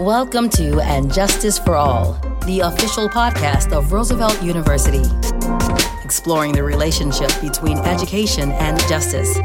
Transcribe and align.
Welcome 0.00 0.48
to 0.52 0.80
And 0.80 1.12
Justice 1.12 1.58
for 1.58 1.76
All, 1.76 2.14
the 2.46 2.60
official 2.60 3.06
podcast 3.06 3.76
of 3.76 3.92
Roosevelt 3.92 4.42
University, 4.42 5.02
exploring 6.02 6.52
the 6.52 6.62
relationship 6.62 7.30
between 7.42 7.76
education 7.80 8.50
and 8.52 8.80
justice, 8.88 9.36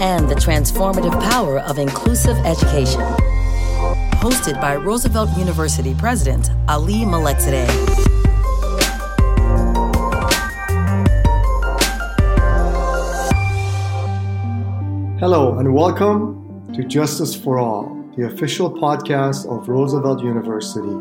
and 0.00 0.26
the 0.26 0.36
transformative 0.36 1.12
power 1.20 1.58
of 1.58 1.78
inclusive 1.78 2.38
education. 2.46 3.02
Hosted 4.22 4.58
by 4.58 4.74
Roosevelt 4.74 5.28
University 5.36 5.94
President 5.96 6.48
Ali 6.66 7.04
Malekzadeh. 7.04 7.68
Hello, 15.20 15.58
and 15.58 15.74
welcome 15.74 16.72
to 16.72 16.82
Justice 16.84 17.34
for 17.36 17.58
All 17.58 18.01
the 18.16 18.26
official 18.26 18.70
podcast 18.70 19.48
of 19.48 19.70
Roosevelt 19.70 20.22
University, 20.22 20.96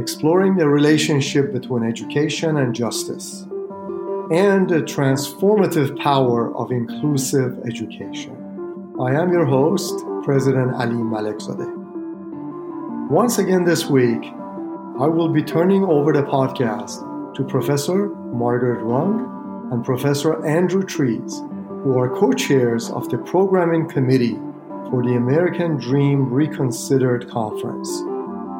exploring 0.00 0.56
the 0.56 0.66
relationship 0.66 1.52
between 1.52 1.82
education 1.82 2.56
and 2.56 2.74
justice, 2.74 3.42
and 4.30 4.66
the 4.66 4.80
transformative 4.80 5.98
power 5.98 6.56
of 6.56 6.72
inclusive 6.72 7.58
education. 7.66 8.34
I 8.98 9.14
am 9.14 9.30
your 9.30 9.44
host, 9.44 9.94
President 10.24 10.72
Ali 10.72 10.94
Malekzadeh. 10.94 11.70
Once 13.10 13.38
again 13.38 13.64
this 13.64 13.90
week, 13.90 14.24
I 14.98 15.08
will 15.08 15.28
be 15.28 15.42
turning 15.42 15.84
over 15.84 16.14
the 16.14 16.22
podcast 16.22 17.34
to 17.34 17.44
Professor 17.44 18.08
Margaret 18.08 18.82
Rung 18.82 19.68
and 19.70 19.84
Professor 19.84 20.42
Andrew 20.46 20.82
Trees, 20.82 21.42
who 21.82 21.98
are 21.98 22.08
co 22.08 22.32
chairs 22.32 22.90
of 22.90 23.10
the 23.10 23.18
programming 23.18 23.86
committee 23.86 24.38
for 24.92 25.02
the 25.02 25.14
American 25.14 25.78
Dream 25.78 26.30
Reconsidered 26.30 27.30
Conference, 27.30 27.88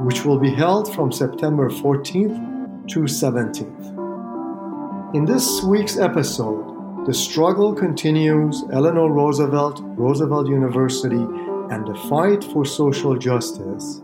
which 0.01 0.25
will 0.25 0.39
be 0.39 0.49
held 0.49 0.95
from 0.95 1.13
September 1.13 1.69
14th 1.69 2.89
to 2.89 3.01
17th. 3.01 5.15
In 5.15 5.27
this 5.27 5.63
week's 5.63 5.99
episode, 5.99 7.05
the 7.05 7.13
struggle 7.13 7.75
continues 7.75 8.65
Eleanor 8.73 9.13
Roosevelt, 9.13 9.81
Roosevelt 9.83 10.49
University, 10.49 11.23
and 11.71 11.87
the 11.87 12.01
fight 12.09 12.43
for 12.45 12.65
social 12.65 13.15
justice. 13.15 14.01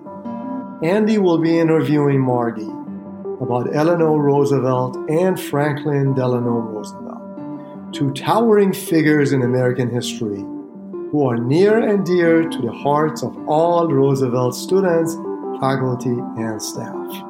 Andy 0.83 1.17
will 1.17 1.39
be 1.39 1.59
interviewing 1.59 2.21
Margie 2.21 2.75
about 3.41 3.75
Eleanor 3.75 4.21
Roosevelt 4.21 4.99
and 5.09 5.41
Franklin 5.41 6.13
Delano 6.13 6.61
Roosevelt, 6.61 7.95
two 7.95 8.13
towering 8.13 8.75
figures 8.75 9.33
in 9.33 9.41
American 9.41 9.89
history 9.89 10.45
who 11.11 11.27
are 11.27 11.39
near 11.39 11.79
and 11.79 12.05
dear 12.05 12.43
to 12.43 12.59
the 12.59 12.73
hearts 12.73 13.23
of 13.23 13.37
all 13.49 13.89
Roosevelt 13.89 14.55
students, 14.55 15.15
faculty, 15.61 16.17
and 16.37 16.61
staff. 16.63 17.25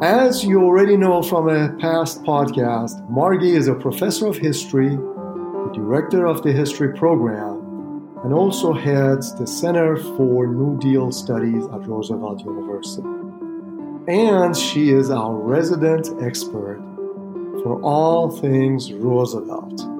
As 0.00 0.44
you 0.44 0.62
already 0.62 0.96
know 0.96 1.22
from 1.22 1.48
a 1.48 1.72
past 1.78 2.22
podcast, 2.22 3.08
Margie 3.08 3.56
is 3.56 3.68
a 3.68 3.74
professor 3.74 4.26
of 4.26 4.36
history, 4.36 4.90
the 4.90 5.70
director 5.74 6.26
of 6.26 6.42
the 6.42 6.52
history 6.52 6.92
program, 6.96 8.10
and 8.22 8.32
also 8.32 8.72
heads 8.72 9.34
the 9.34 9.46
Center 9.46 9.96
for 9.96 10.46
New 10.46 10.78
Deal 10.78 11.10
Studies 11.10 11.64
at 11.66 11.86
Roosevelt 11.86 12.44
University. 12.44 13.08
And 14.06 14.56
she 14.56 14.90
is 14.90 15.10
our 15.10 15.34
resident 15.34 16.10
expert 16.22 16.80
for 17.62 17.80
all 17.82 18.30
things 18.30 18.92
Roosevelt. 18.92 19.93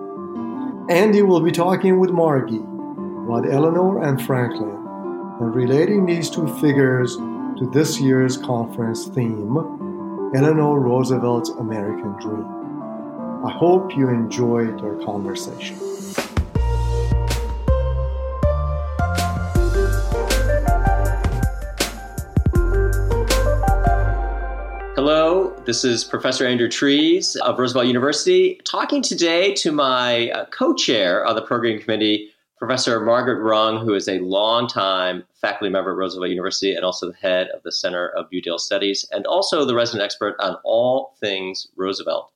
Andy 0.90 1.22
will 1.22 1.40
be 1.40 1.50
talking 1.50 1.98
with 1.98 2.10
Margie 2.10 2.58
about 2.58 3.50
Eleanor 3.50 4.02
and 4.02 4.20
Franklin 4.20 4.68
and 5.40 5.54
relating 5.54 6.04
these 6.04 6.28
two 6.28 6.46
figures 6.58 7.16
to 7.16 7.70
this 7.72 7.98
year's 7.98 8.36
conference 8.36 9.06
theme 9.06 9.56
Eleanor 10.36 10.78
Roosevelt's 10.80 11.48
American 11.48 12.12
Dream. 12.20 12.44
I 13.46 13.50
hope 13.50 13.96
you 13.96 14.10
enjoyed 14.10 14.82
our 14.82 14.96
conversation. 15.06 15.78
This 25.66 25.82
is 25.82 26.04
Professor 26.04 26.46
Andrew 26.46 26.68
Trees 26.68 27.36
of 27.36 27.58
Roosevelt 27.58 27.86
University, 27.86 28.60
talking 28.64 29.00
today 29.00 29.54
to 29.54 29.72
my 29.72 30.28
uh, 30.30 30.44
co 30.46 30.74
chair 30.74 31.24
of 31.24 31.36
the 31.36 31.42
program 31.42 31.78
committee, 31.78 32.28
Professor 32.58 33.00
Margaret 33.00 33.40
Rung, 33.40 33.78
who 33.78 33.94
is 33.94 34.06
a 34.06 34.18
longtime 34.18 35.24
faculty 35.40 35.70
member 35.70 35.92
at 35.92 35.96
Roosevelt 35.96 36.28
University 36.28 36.74
and 36.74 36.84
also 36.84 37.10
the 37.10 37.16
head 37.16 37.48
of 37.54 37.62
the 37.62 37.72
Center 37.72 38.08
of 38.10 38.28
Deal 38.30 38.58
Studies, 38.58 39.08
and 39.10 39.26
also 39.26 39.64
the 39.64 39.74
resident 39.74 40.04
expert 40.04 40.36
on 40.38 40.56
all 40.64 41.16
things 41.18 41.66
Roosevelt. 41.76 42.30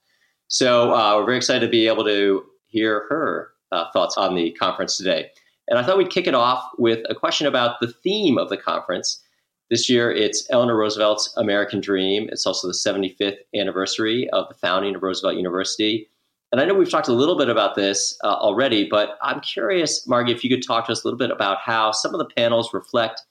So 0.49 0.95
uh, 0.95 1.17
we're 1.17 1.27
very 1.27 1.37
excited 1.37 1.67
to 1.67 1.71
be 1.71 1.87
able 1.87 2.05
to 2.05 2.47
hear 2.67 3.05
her 3.11 3.51
uh, 3.73 3.91
thoughts 3.93 4.17
on 4.17 4.37
the 4.37 4.53
conference 4.53 4.97
today. 4.97 5.31
And 5.69 5.79
I 5.79 5.83
thought 5.83 5.99
we'd 5.99 6.11
kick 6.11 6.27
it 6.27 6.35
off 6.35 6.65
with 6.79 7.01
a 7.11 7.15
question 7.15 7.47
about 7.47 7.79
the 7.81 7.93
theme 7.93 8.39
of 8.39 8.49
the 8.49 8.57
conference. 8.57 9.23
This 9.71 9.91
year, 9.91 10.11
it's 10.11 10.47
Eleanor 10.51 10.77
Roosevelt's 10.77 11.33
American 11.37 11.81
Dream. 11.81 12.29
It's 12.33 12.47
also 12.47 12.69
the 12.69 12.75
75th 12.75 13.37
anniversary 13.55 14.29
of 14.31 14.49
the 14.49 14.55
founding 14.55 14.97
of 14.97 15.03
Roosevelt 15.03 15.37
University. 15.37 16.09
And 16.51 16.61
I 16.61 16.65
know 16.65 16.73
we've 16.73 16.91
talked 16.91 17.09
a 17.09 17.13
little 17.13 17.37
bit 17.37 17.51
about 17.51 17.75
this 17.75 18.17
uh, 18.25 18.29
already, 18.29 18.89
but 18.89 19.19
I'm 19.21 19.41
curious, 19.41 20.07
Margie, 20.07 20.33
if 20.33 20.43
you 20.43 20.49
could 20.49 20.67
talk 20.67 20.87
to 20.87 20.93
us 20.93 21.05
a 21.05 21.07
little 21.07 21.19
bit 21.19 21.31
about 21.31 21.59
how 21.59 21.93
some 21.93 22.15
of 22.15 22.19
the 22.19 22.35
panels 22.35 22.73
reflect 22.73 23.23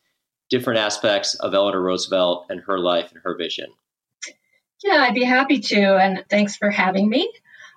different 0.50 0.80
aspects 0.80 1.34
of 1.36 1.56
Eleanor 1.56 1.82
Roosevelt 1.82 2.46
and 2.50 2.62
her 2.62 2.80
life 2.80 3.12
and 3.12 3.22
her 3.24 3.36
vision. 3.36 3.72
Yeah, 4.84 4.98
I'd 5.08 5.16
be 5.16 5.24
happy 5.24 5.60
to. 5.60 5.98
And 5.98 6.24
thanks 6.30 6.56
for 6.56 6.70
having 6.70 7.10
me. 7.10 7.32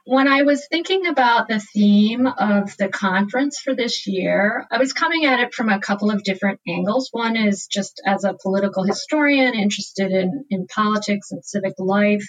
When 0.07 0.29
I 0.29 0.43
was 0.43 0.67
thinking 0.67 1.07
about 1.07 1.49
the 1.49 1.61
theme 1.61 2.27
of 2.27 2.77
the 2.79 2.89
conference 2.89 3.61
for 3.61 3.75
this 3.75 4.07
year, 4.07 4.67
I 4.71 4.79
was 4.79 4.93
coming 4.93 5.27
at 5.27 5.41
it 5.41 5.55
from 5.55 5.69
a 5.69 5.79
couple 5.79 6.11
of 6.11 6.25
different 6.25 6.61
angles. 6.67 7.11
One 7.13 7.37
is 7.37 7.67
just 7.67 8.01
as 8.07 8.25
a 8.25 8.37
political 8.41 8.83
historian 8.83 9.55
interested 9.55 10.11
in, 10.11 10.47
in 10.49 10.67
politics 10.67 11.33
and 11.33 11.45
civic 11.45 11.75
life. 11.79 12.27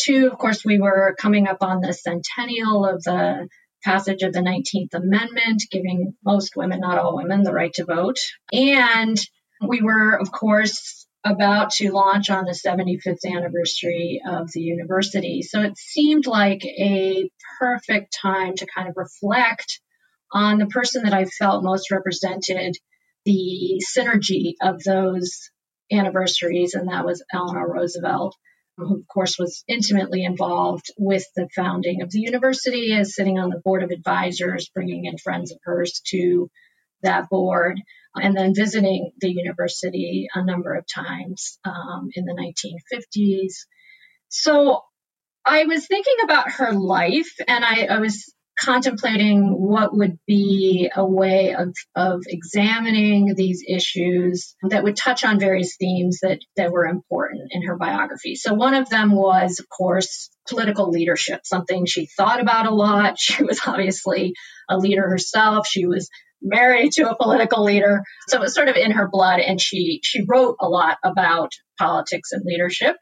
Two, 0.00 0.28
of 0.32 0.38
course, 0.38 0.64
we 0.64 0.80
were 0.80 1.14
coming 1.18 1.46
up 1.48 1.58
on 1.60 1.80
the 1.80 1.92
centennial 1.92 2.86
of 2.86 3.02
the 3.02 3.48
passage 3.84 4.22
of 4.22 4.32
the 4.32 4.40
19th 4.40 4.94
Amendment, 4.94 5.64
giving 5.70 6.14
most 6.24 6.56
women, 6.56 6.80
not 6.80 6.98
all 6.98 7.16
women, 7.16 7.42
the 7.42 7.52
right 7.52 7.72
to 7.74 7.84
vote. 7.84 8.18
And 8.52 9.18
we 9.60 9.82
were, 9.82 10.14
of 10.14 10.32
course, 10.32 11.01
about 11.24 11.70
to 11.70 11.92
launch 11.92 12.30
on 12.30 12.44
the 12.44 12.58
75th 12.66 13.24
anniversary 13.24 14.20
of 14.28 14.50
the 14.52 14.60
university. 14.60 15.42
So 15.42 15.60
it 15.60 15.78
seemed 15.78 16.26
like 16.26 16.64
a 16.64 17.30
perfect 17.60 18.16
time 18.20 18.56
to 18.56 18.66
kind 18.66 18.88
of 18.88 18.96
reflect 18.96 19.80
on 20.32 20.58
the 20.58 20.66
person 20.66 21.04
that 21.04 21.12
I 21.12 21.26
felt 21.26 21.62
most 21.62 21.90
represented 21.90 22.76
the 23.24 23.82
synergy 23.96 24.54
of 24.60 24.82
those 24.82 25.50
anniversaries, 25.92 26.74
and 26.74 26.88
that 26.88 27.04
was 27.04 27.24
Eleanor 27.32 27.68
Roosevelt, 27.68 28.34
who, 28.76 28.96
of 28.96 29.06
course, 29.06 29.38
was 29.38 29.62
intimately 29.68 30.24
involved 30.24 30.86
with 30.98 31.24
the 31.36 31.48
founding 31.54 32.02
of 32.02 32.10
the 32.10 32.20
university 32.20 32.92
as 32.94 33.14
sitting 33.14 33.38
on 33.38 33.50
the 33.50 33.60
board 33.62 33.82
of 33.82 33.90
advisors, 33.90 34.70
bringing 34.74 35.04
in 35.04 35.18
friends 35.18 35.52
of 35.52 35.58
hers 35.62 36.00
to 36.06 36.50
that 37.02 37.28
board 37.28 37.80
and 38.14 38.36
then 38.36 38.54
visiting 38.54 39.12
the 39.20 39.30
university 39.30 40.28
a 40.34 40.44
number 40.44 40.74
of 40.74 40.84
times 40.86 41.58
um, 41.64 42.08
in 42.14 42.24
the 42.24 42.34
1950s. 42.34 43.52
So 44.28 44.82
I 45.44 45.64
was 45.64 45.86
thinking 45.86 46.16
about 46.24 46.50
her 46.52 46.72
life 46.72 47.32
and 47.46 47.64
I, 47.64 47.86
I 47.86 47.98
was 47.98 48.32
contemplating 48.58 49.48
what 49.48 49.96
would 49.96 50.18
be 50.26 50.90
a 50.94 51.04
way 51.04 51.54
of, 51.54 51.74
of 51.96 52.22
examining 52.26 53.34
these 53.34 53.64
issues 53.66 54.54
that 54.62 54.84
would 54.84 54.96
touch 54.96 55.24
on 55.24 55.40
various 55.40 55.76
themes 55.76 56.18
that, 56.22 56.38
that 56.56 56.70
were 56.70 56.86
important 56.86 57.48
in 57.50 57.62
her 57.62 57.76
biography. 57.76 58.36
So 58.36 58.54
one 58.54 58.74
of 58.74 58.88
them 58.88 59.12
was, 59.12 59.58
of 59.58 59.68
course, 59.68 60.30
political 60.48 60.90
leadership, 60.90 61.40
something 61.44 61.86
she 61.86 62.06
thought 62.06 62.40
about 62.40 62.66
a 62.66 62.74
lot. 62.74 63.16
She 63.22 63.42
was 63.42 63.60
obviously 63.66 64.34
a 64.68 64.76
leader 64.76 65.08
herself. 65.08 65.66
She 65.66 65.86
was 65.86 66.10
married 66.42 66.92
to 66.92 67.08
a 67.10 67.16
political 67.16 67.64
leader. 67.64 68.02
So 68.28 68.38
it 68.38 68.40
was 68.40 68.54
sort 68.54 68.68
of 68.68 68.76
in 68.76 68.92
her 68.92 69.08
blood. 69.10 69.40
And 69.40 69.60
she, 69.60 70.00
she 70.02 70.24
wrote 70.26 70.56
a 70.60 70.68
lot 70.68 70.98
about 71.04 71.52
politics 71.78 72.32
and 72.32 72.42
leadership. 72.44 72.96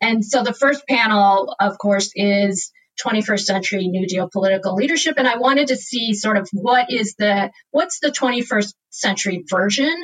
And 0.00 0.24
so 0.24 0.42
the 0.42 0.54
first 0.54 0.86
panel, 0.88 1.54
of 1.60 1.78
course, 1.78 2.10
is 2.14 2.72
21st 3.04 3.40
century 3.40 3.88
New 3.88 4.06
Deal 4.06 4.28
political 4.30 4.74
leadership. 4.74 5.14
And 5.18 5.28
I 5.28 5.36
wanted 5.36 5.68
to 5.68 5.76
see 5.76 6.14
sort 6.14 6.36
of 6.36 6.48
what 6.52 6.86
is 6.90 7.14
the, 7.18 7.50
what's 7.70 8.00
the 8.00 8.10
21st 8.10 8.72
century 8.90 9.44
version 9.48 9.94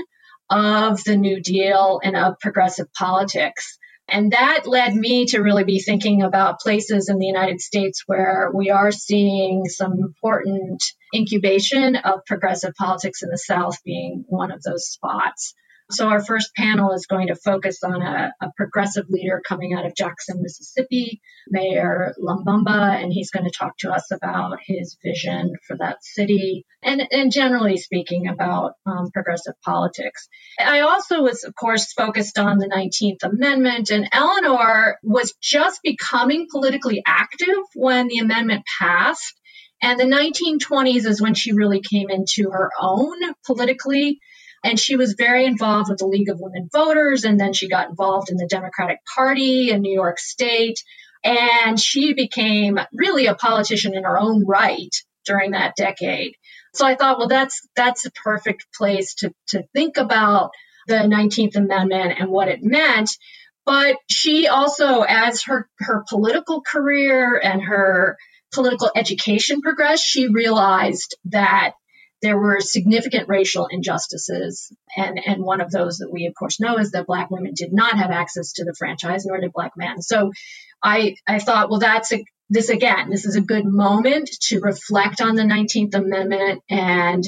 of 0.51 1.03
the 1.05 1.17
New 1.17 1.41
Deal 1.41 2.01
and 2.03 2.17
of 2.17 2.39
progressive 2.41 2.93
politics. 2.93 3.79
And 4.09 4.33
that 4.33 4.67
led 4.67 4.95
me 4.95 5.27
to 5.27 5.41
really 5.41 5.65
be 5.65 5.81
thinking 5.81 6.23
about 6.23 6.61
places 6.61 7.09
in 7.09 7.19
the 7.19 7.27
United 7.27 7.61
States 7.61 8.05
where 8.07 8.51
we 8.55 8.71
are 8.71 8.93
seeing 8.93 9.65
some 9.65 9.95
important 9.95 10.83
incubation 11.17 11.97
of 11.97 12.25
progressive 12.27 12.75
politics 12.75 13.23
in 13.23 13.31
the 13.31 13.39
South 13.39 13.83
being 13.85 14.25
one 14.29 14.53
of 14.53 14.63
those 14.63 14.87
spots. 14.87 15.55
So, 15.89 16.09
our 16.09 16.25
first 16.25 16.53
panel 16.57 16.93
is 16.95 17.07
going 17.07 17.29
to 17.29 17.37
focus 17.37 17.85
on 17.85 18.03
a, 18.03 18.33
a, 18.41 18.51
progressive 18.57 19.05
leader 19.09 19.41
coming 19.47 19.73
out 19.73 19.87
of 19.87 19.95
Jackson, 19.95 20.43
Mississippi, 20.43 21.21
Mayor 21.49 22.13
Lumumba, 22.21 23.01
and 23.01 23.13
he's 23.13 23.31
going 23.31 23.45
to 23.45 23.57
talk 23.57 23.79
to 23.79 23.93
us 23.93 24.11
about 24.11 24.59
his 24.67 24.97
vision 25.05 25.53
for 25.65 25.77
that 25.77 25.99
city 26.03 26.67
and, 26.83 27.07
and 27.13 27.31
generally 27.31 27.77
speaking 27.77 28.27
about 28.27 28.73
um, 28.85 29.13
progressive 29.13 29.55
politics. 29.65 30.29
I 30.59 30.81
also 30.81 31.23
was, 31.23 31.45
of 31.45 31.55
course, 31.55 31.93
focused 31.93 32.37
on 32.37 32.59
the 32.59 32.69
19th 32.69 33.23
Amendment, 33.23 33.91
and 33.91 34.09
Eleanor 34.11 34.97
was 35.05 35.35
just 35.41 35.83
becoming 35.85 36.49
politically 36.51 37.01
active 37.07 37.63
when 37.77 38.09
the 38.09 38.19
amendment 38.19 38.65
passed. 38.81 39.35
And 39.83 40.01
the 40.01 40.05
1920s 40.05 41.07
is 41.07 41.21
when 41.21 41.35
she 41.35 41.53
really 41.53 41.81
came 41.81 42.11
into 42.11 42.51
her 42.51 42.71
own 42.81 43.17
politically. 43.45 44.21
And 44.65 44.81
she 44.81 44.97
was 44.97 45.15
very 45.17 45.45
involved 45.45 45.91
with 45.91 45.99
the 45.99 46.07
League 46.07 46.29
of 46.29 46.41
Women 46.41 46.69
Voters, 46.73 47.25
and 47.25 47.39
then 47.39 47.53
she 47.53 47.69
got 47.69 47.89
involved 47.89 48.31
in 48.31 48.37
the 48.37 48.49
Democratic 48.49 48.99
Party 49.15 49.71
in 49.71 49.81
New 49.81 49.93
York 49.93 50.19
State. 50.19 50.83
And 51.23 51.79
she 51.79 52.15
became 52.15 52.79
really 52.93 53.27
a 53.27 53.35
politician 53.35 53.95
in 53.95 54.05
her 54.05 54.19
own 54.19 54.45
right 54.47 54.95
during 55.25 55.53
that 55.53 55.77
decade. 55.77 56.35
So 56.75 56.87
I 56.87 56.95
thought, 56.95 57.19
well, 57.19 57.29
that's 57.29 57.67
that's 57.77 58.07
a 58.07 58.11
perfect 58.11 58.67
place 58.77 59.15
to 59.17 59.33
to 59.49 59.65
think 59.75 59.97
about 59.97 60.51
the 60.87 60.97
19th 60.97 61.57
Amendment 61.57 62.15
and 62.19 62.31
what 62.31 62.49
it 62.49 62.61
meant. 62.63 63.11
But 63.65 63.97
she 64.09 64.47
also, 64.47 65.03
as 65.03 65.43
her 65.45 65.69
her 65.81 66.05
political 66.09 66.63
career 66.63 67.39
and 67.43 67.63
her 67.63 68.17
political 68.57 68.91
education 68.97 69.61
progressed, 69.61 70.05
she 70.05 70.29
realized 70.29 71.17
that 71.27 71.75
there 72.23 72.39
were 72.39 72.61
significant 72.61 73.29
racial 73.29 73.67
injustices. 73.67 74.73
And, 74.97 75.21
and 75.25 75.43
one 75.43 75.61
of 75.61 75.71
those 75.71 75.99
that 75.99 76.11
we, 76.11 76.27
of 76.27 76.35
course, 76.35 76.59
know 76.59 76.79
is 76.79 76.93
that 76.93 77.07
Black 77.07 77.31
women 77.31 77.53
did 77.55 77.73
not 77.73 77.99
have 77.99 78.11
access 78.11 78.55
to 78.55 78.65
the 78.65 78.75
franchise, 78.77 79.27
nor 79.27 79.39
did 79.39 79.53
Black 79.53 79.73
men. 79.77 80.01
So 80.01 80.33
I, 80.83 81.17
I 81.29 81.39
thought, 81.39 81.69
well, 81.71 81.79
that's 81.79 82.13
a, 82.13 82.25
this 82.49 82.71
again, 82.71 83.11
this 83.11 83.27
is 83.27 83.37
a 83.37 83.43
good 83.43 83.67
moment 83.67 84.31
to 84.49 84.61
reflect 84.61 85.21
on 85.21 85.37
the 85.37 85.43
19th 85.43 85.95
Amendment 85.95 86.63
and 86.71 87.25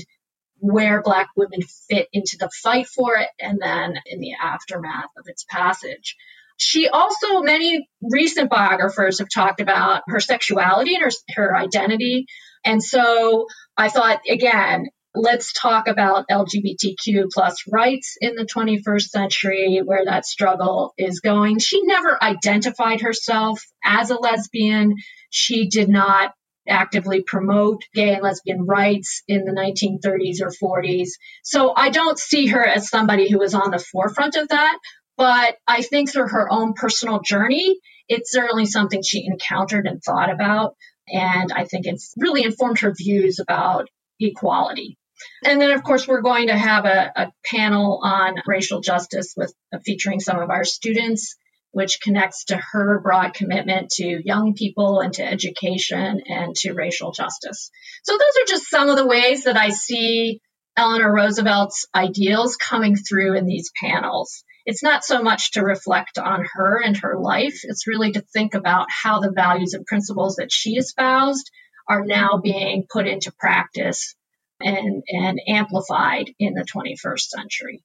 where 0.60 1.02
Black 1.02 1.28
women 1.36 1.60
fit 1.88 2.08
into 2.12 2.36
the 2.38 2.50
fight 2.62 2.88
for 2.88 3.16
it, 3.16 3.28
and 3.38 3.60
then 3.60 3.94
in 4.06 4.20
the 4.20 4.32
aftermath 4.42 5.10
of 5.16 5.26
its 5.26 5.44
passage. 5.44 6.16
She 6.58 6.88
also, 6.88 7.40
many 7.40 7.88
recent 8.02 8.50
biographers 8.50 9.20
have 9.20 9.28
talked 9.32 9.60
about 9.60 10.02
her 10.08 10.20
sexuality 10.20 10.94
and 10.94 11.04
her, 11.04 11.10
her 11.34 11.56
identity. 11.56 12.26
And 12.64 12.82
so 12.82 13.46
I 13.76 13.88
thought, 13.88 14.20
again, 14.28 14.86
let's 15.14 15.52
talk 15.52 15.88
about 15.88 16.26
LGBTQ 16.30 17.26
plus 17.32 17.62
rights 17.70 18.16
in 18.20 18.34
the 18.34 18.44
21st 18.44 19.08
century, 19.08 19.80
where 19.84 20.04
that 20.04 20.26
struggle 20.26 20.94
is 20.98 21.20
going. 21.20 21.58
She 21.60 21.82
never 21.82 22.22
identified 22.22 23.00
herself 23.00 23.62
as 23.84 24.10
a 24.10 24.16
lesbian. 24.16 24.94
She 25.30 25.68
did 25.68 25.88
not 25.88 26.32
actively 26.68 27.22
promote 27.22 27.82
gay 27.94 28.14
and 28.14 28.22
lesbian 28.22 28.66
rights 28.66 29.22
in 29.26 29.44
the 29.44 29.52
1930s 29.52 30.42
or 30.42 30.82
40s. 30.82 31.10
So 31.42 31.72
I 31.74 31.88
don't 31.90 32.18
see 32.18 32.48
her 32.48 32.64
as 32.64 32.90
somebody 32.90 33.30
who 33.30 33.38
was 33.38 33.54
on 33.54 33.70
the 33.70 33.78
forefront 33.78 34.36
of 34.36 34.48
that. 34.48 34.78
But 35.18 35.56
I 35.66 35.82
think 35.82 36.10
through 36.10 36.28
her 36.28 36.50
own 36.50 36.74
personal 36.74 37.20
journey, 37.20 37.76
it's 38.08 38.30
certainly 38.30 38.66
something 38.66 39.02
she 39.02 39.26
encountered 39.26 39.86
and 39.86 40.00
thought 40.00 40.30
about. 40.30 40.76
And 41.08 41.52
I 41.52 41.64
think 41.64 41.86
it's 41.86 42.14
really 42.16 42.44
informed 42.44 42.78
her 42.80 42.94
views 42.94 43.40
about 43.40 43.88
equality. 44.20 44.96
And 45.44 45.60
then, 45.60 45.72
of 45.72 45.82
course, 45.82 46.06
we're 46.06 46.20
going 46.20 46.46
to 46.46 46.56
have 46.56 46.84
a, 46.84 47.12
a 47.16 47.32
panel 47.44 48.00
on 48.04 48.36
racial 48.46 48.80
justice 48.80 49.34
with 49.36 49.52
uh, 49.74 49.78
featuring 49.84 50.20
some 50.20 50.38
of 50.38 50.50
our 50.50 50.62
students, 50.64 51.34
which 51.72 52.00
connects 52.00 52.44
to 52.46 52.56
her 52.56 53.00
broad 53.00 53.34
commitment 53.34 53.90
to 53.90 54.22
young 54.24 54.54
people 54.54 55.00
and 55.00 55.12
to 55.14 55.24
education 55.24 56.22
and 56.26 56.54
to 56.56 56.74
racial 56.74 57.10
justice. 57.10 57.72
So 58.04 58.12
those 58.12 58.42
are 58.42 58.46
just 58.46 58.70
some 58.70 58.88
of 58.88 58.96
the 58.96 59.06
ways 59.06 59.44
that 59.44 59.56
I 59.56 59.70
see 59.70 60.40
Eleanor 60.76 61.12
Roosevelt's 61.12 61.86
ideals 61.92 62.54
coming 62.54 62.94
through 62.94 63.36
in 63.36 63.46
these 63.46 63.72
panels 63.82 64.44
it's 64.68 64.82
not 64.82 65.02
so 65.02 65.22
much 65.22 65.52
to 65.52 65.62
reflect 65.62 66.18
on 66.18 66.44
her 66.52 66.78
and 66.84 66.94
her 66.98 67.18
life, 67.18 67.60
it's 67.62 67.86
really 67.86 68.12
to 68.12 68.20
think 68.20 68.52
about 68.52 68.86
how 68.90 69.18
the 69.18 69.32
values 69.34 69.72
and 69.72 69.86
principles 69.86 70.36
that 70.36 70.52
she 70.52 70.72
espoused 70.72 71.50
are 71.88 72.04
now 72.04 72.36
being 72.36 72.84
put 72.86 73.06
into 73.06 73.32
practice 73.32 74.14
and, 74.60 75.02
and 75.08 75.40
amplified 75.48 76.30
in 76.38 76.52
the 76.52 76.66
21st 76.66 77.20
century. 77.20 77.82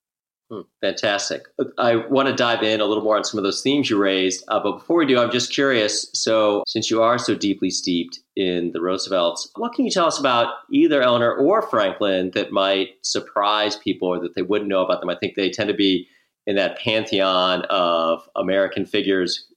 Hmm, 0.51 0.63
fantastic. 0.81 1.43
I 1.77 1.95
want 1.95 2.27
to 2.27 2.35
dive 2.35 2.63
in 2.63 2.81
a 2.81 2.85
little 2.85 3.03
more 3.03 3.15
on 3.15 3.23
some 3.23 3.37
of 3.37 3.45
those 3.45 3.61
themes 3.61 3.89
you 3.89 3.97
raised. 3.97 4.43
Uh, 4.49 4.59
but 4.61 4.79
before 4.79 4.97
we 4.97 5.05
do, 5.05 5.17
I'm 5.17 5.31
just 5.31 5.53
curious. 5.53 6.09
So, 6.13 6.65
since 6.67 6.91
you 6.91 7.01
are 7.01 7.17
so 7.17 7.33
deeply 7.33 7.69
steeped 7.69 8.19
in 8.35 8.73
the 8.73 8.81
Roosevelts, 8.81 9.49
what 9.55 9.71
can 9.71 9.85
you 9.85 9.91
tell 9.91 10.05
us 10.05 10.19
about 10.19 10.55
either 10.69 11.01
Eleanor 11.01 11.33
or 11.33 11.61
Franklin 11.61 12.31
that 12.33 12.51
might 12.51 12.89
surprise 13.03 13.77
people 13.77 14.09
or 14.09 14.19
that 14.19 14.35
they 14.35 14.41
wouldn't 14.41 14.69
know 14.69 14.83
about 14.83 14.99
them? 14.99 15.09
I 15.09 15.15
think 15.15 15.35
they 15.35 15.49
tend 15.49 15.69
to 15.69 15.73
be 15.73 16.09
in 16.45 16.55
that 16.57 16.79
pantheon 16.79 17.63
of 17.69 18.27
American 18.35 18.85
figures 18.85 19.47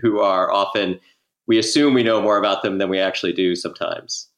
who 0.00 0.20
are 0.20 0.52
often, 0.52 1.00
we 1.46 1.58
assume 1.58 1.94
we 1.94 2.02
know 2.02 2.20
more 2.20 2.38
about 2.38 2.62
them 2.62 2.78
than 2.78 2.88
we 2.88 2.98
actually 2.98 3.32
do 3.32 3.54
sometimes. 3.54 4.28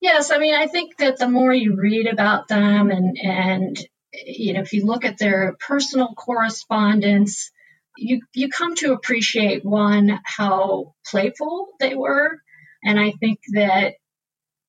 Yes, 0.00 0.30
I 0.30 0.38
mean, 0.38 0.54
I 0.54 0.66
think 0.66 0.98
that 0.98 1.18
the 1.18 1.28
more 1.28 1.52
you 1.52 1.76
read 1.76 2.06
about 2.06 2.48
them 2.48 2.90
and, 2.90 3.16
and 3.18 3.78
you 4.12 4.52
know, 4.52 4.60
if 4.60 4.72
you 4.72 4.84
look 4.84 5.04
at 5.04 5.18
their 5.18 5.56
personal 5.58 6.14
correspondence, 6.14 7.50
you, 7.96 8.20
you 8.34 8.48
come 8.48 8.74
to 8.76 8.92
appreciate 8.92 9.64
one, 9.64 10.20
how 10.24 10.94
playful 11.06 11.68
they 11.80 11.94
were. 11.94 12.38
And 12.84 13.00
I 13.00 13.12
think 13.12 13.40
that 13.54 13.94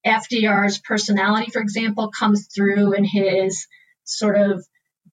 FDR's 0.05 0.79
personality, 0.79 1.51
for 1.51 1.61
example, 1.61 2.09
comes 2.09 2.47
through 2.47 2.93
in 2.93 3.03
his 3.03 3.67
sort 4.05 4.37
of 4.37 4.65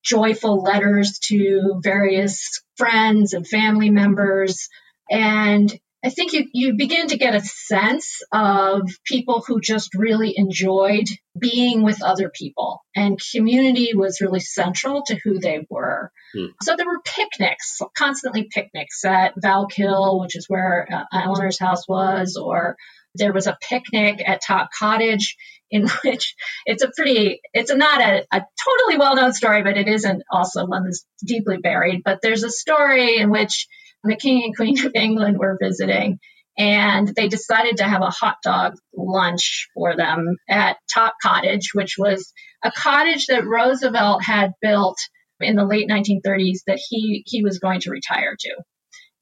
joyful 0.04 0.62
letters 0.62 1.18
to 1.24 1.80
various 1.82 2.62
friends 2.76 3.32
and 3.32 3.46
family 3.46 3.90
members. 3.90 4.68
And 5.10 5.72
I 6.04 6.10
think 6.10 6.34
you, 6.34 6.46
you 6.52 6.74
begin 6.74 7.06
to 7.08 7.16
get 7.16 7.34
a 7.34 7.40
sense 7.40 8.20
of 8.30 8.90
people 9.06 9.42
who 9.46 9.58
just 9.58 9.94
really 9.94 10.34
enjoyed 10.36 11.08
being 11.38 11.82
with 11.82 12.02
other 12.02 12.28
people. 12.28 12.84
And 12.94 13.18
community 13.34 13.94
was 13.94 14.20
really 14.20 14.40
central 14.40 15.02
to 15.06 15.18
who 15.24 15.38
they 15.38 15.66
were. 15.70 16.12
Hmm. 16.34 16.46
So 16.60 16.76
there 16.76 16.86
were 16.86 17.00
picnics, 17.02 17.80
constantly 17.96 18.48
picnics 18.50 19.02
at 19.06 19.34
Valkill, 19.42 20.20
which 20.20 20.36
is 20.36 20.44
where 20.46 20.86
uh, 20.92 21.04
Eleanor's 21.10 21.58
house 21.58 21.88
was, 21.88 22.36
or 22.36 22.76
there 23.14 23.32
was 23.32 23.46
a 23.46 23.56
picnic 23.62 24.22
at 24.26 24.42
Top 24.42 24.70
Cottage 24.78 25.36
in 25.70 25.88
which 26.04 26.34
it's 26.66 26.82
a 26.82 26.90
pretty, 26.96 27.40
it's 27.52 27.70
a, 27.70 27.76
not 27.76 28.00
a, 28.00 28.26
a 28.32 28.42
totally 28.64 28.98
well 28.98 29.16
known 29.16 29.32
story, 29.32 29.62
but 29.62 29.76
it 29.76 29.88
isn't 29.88 30.22
also 30.30 30.66
one 30.66 30.84
that's 30.84 31.06
deeply 31.24 31.58
buried. 31.58 32.02
But 32.04 32.20
there's 32.22 32.44
a 32.44 32.50
story 32.50 33.18
in 33.18 33.30
which 33.30 33.66
the 34.02 34.16
King 34.16 34.42
and 34.44 34.56
Queen 34.56 34.84
of 34.84 34.92
England 34.94 35.38
were 35.38 35.58
visiting 35.60 36.18
and 36.56 37.08
they 37.16 37.28
decided 37.28 37.78
to 37.78 37.84
have 37.84 38.02
a 38.02 38.10
hot 38.10 38.36
dog 38.42 38.74
lunch 38.96 39.68
for 39.74 39.96
them 39.96 40.36
at 40.48 40.76
Top 40.92 41.14
Cottage, 41.20 41.70
which 41.72 41.96
was 41.98 42.32
a 42.62 42.70
cottage 42.70 43.26
that 43.26 43.44
Roosevelt 43.44 44.22
had 44.22 44.52
built 44.62 44.98
in 45.40 45.56
the 45.56 45.64
late 45.64 45.88
1930s 45.88 46.60
that 46.66 46.80
he, 46.88 47.24
he 47.26 47.42
was 47.42 47.58
going 47.58 47.80
to 47.80 47.90
retire 47.90 48.36
to. 48.38 48.54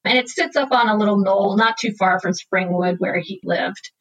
And 0.05 0.17
it 0.17 0.29
sits 0.29 0.55
up 0.55 0.71
on 0.71 0.89
a 0.89 0.97
little 0.97 1.17
knoll 1.17 1.57
not 1.57 1.77
too 1.77 1.93
far 1.97 2.19
from 2.19 2.33
Springwood 2.33 2.97
where 2.99 3.19
he 3.19 3.39
lived. 3.43 3.91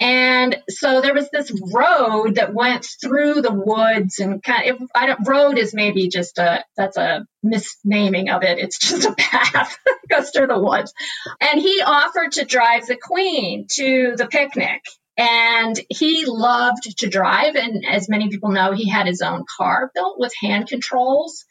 And 0.00 0.60
so 0.68 1.00
there 1.00 1.14
was 1.14 1.30
this 1.30 1.52
road 1.72 2.34
that 2.34 2.52
went 2.52 2.86
through 3.00 3.42
the 3.42 3.52
woods 3.52 4.18
and 4.18 4.42
kind 4.42 4.70
of, 4.70 4.82
I 4.94 5.06
don't, 5.06 5.26
road 5.26 5.56
is 5.56 5.72
maybe 5.72 6.08
just 6.08 6.38
a, 6.38 6.64
that's 6.76 6.96
a 6.96 7.26
misnaming 7.44 8.34
of 8.34 8.42
it. 8.42 8.58
It's 8.58 8.78
just 8.88 9.06
a 9.06 9.14
path 9.14 9.78
goes 10.10 10.30
through 10.30 10.48
the 10.48 10.58
woods. 10.58 10.92
And 11.40 11.60
he 11.60 11.80
offered 11.84 12.32
to 12.32 12.44
drive 12.44 12.86
the 12.86 12.98
queen 13.00 13.66
to 13.74 14.14
the 14.16 14.26
picnic. 14.26 14.82
And 15.16 15.78
he 15.88 16.24
loved 16.26 16.98
to 16.98 17.08
drive. 17.08 17.54
And 17.54 17.84
as 17.86 18.08
many 18.08 18.28
people 18.30 18.50
know, 18.50 18.72
he 18.72 18.88
had 18.88 19.06
his 19.06 19.22
own 19.22 19.44
car 19.56 19.92
built 19.94 20.18
with 20.18 20.32
hand 20.42 20.66
controls. 20.66 21.44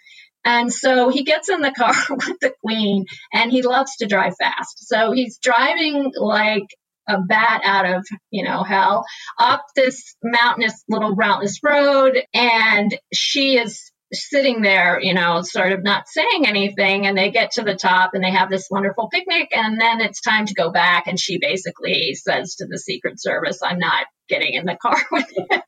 And 0.46 0.74
so 0.74 1.08
he 1.08 1.24
gets 1.24 1.50
in 1.50 1.62
the 1.62 1.72
car 1.72 1.94
with 2.10 2.40
the 2.42 2.54
queen 2.62 3.06
and 3.32 3.52
he 3.52 3.62
loves 3.62 3.96
to 3.98 4.06
drive 4.06 4.36
fast. 4.38 4.88
So 4.88 5.14
he's 5.14 5.38
driving 5.38 6.12
like 6.18 6.68
a 7.08 7.20
bat 7.20 7.62
out 7.64 7.86
of, 7.86 8.06
you 8.32 8.44
know, 8.44 8.64
hell 8.64 9.06
up 9.40 9.66
this 9.76 10.16
mountainous 10.24 10.84
little 10.88 11.16
mountainous 11.16 11.60
road. 11.64 12.22
And 12.34 12.98
she 13.14 13.58
is 13.58 13.92
sitting 14.14 14.62
there, 14.62 15.00
you 15.02 15.14
know, 15.14 15.42
sort 15.42 15.72
of 15.72 15.84
not 15.84 16.08
saying 16.08 16.46
anything. 16.46 17.06
And 17.06 17.18
they 17.18 17.32
get 17.32 17.52
to 17.52 17.64
the 17.64 17.76
top 17.76 18.12
and 18.14 18.24
they 18.24 18.32
have 18.32 18.50
this 18.50 18.68
wonderful 18.70 19.10
picnic. 19.10 19.50
And 19.52 19.80
then 19.80 20.02
it's 20.02 20.22
time 20.22 20.46
to 20.46 20.54
go 20.54 20.72
back. 20.72 21.08
And 21.08 21.20
she 21.20 21.40
basically 21.40 22.16
says 22.16 22.56
to 22.56 22.66
the 22.66 22.78
Secret 22.78 23.22
Service, 23.22 23.60
I'm 23.64 23.80
not 23.80 24.06
getting 24.30 24.54
in 24.54 24.66
the 24.66 24.78
car 24.82 24.96
with 25.12 25.30
him. 25.36 25.62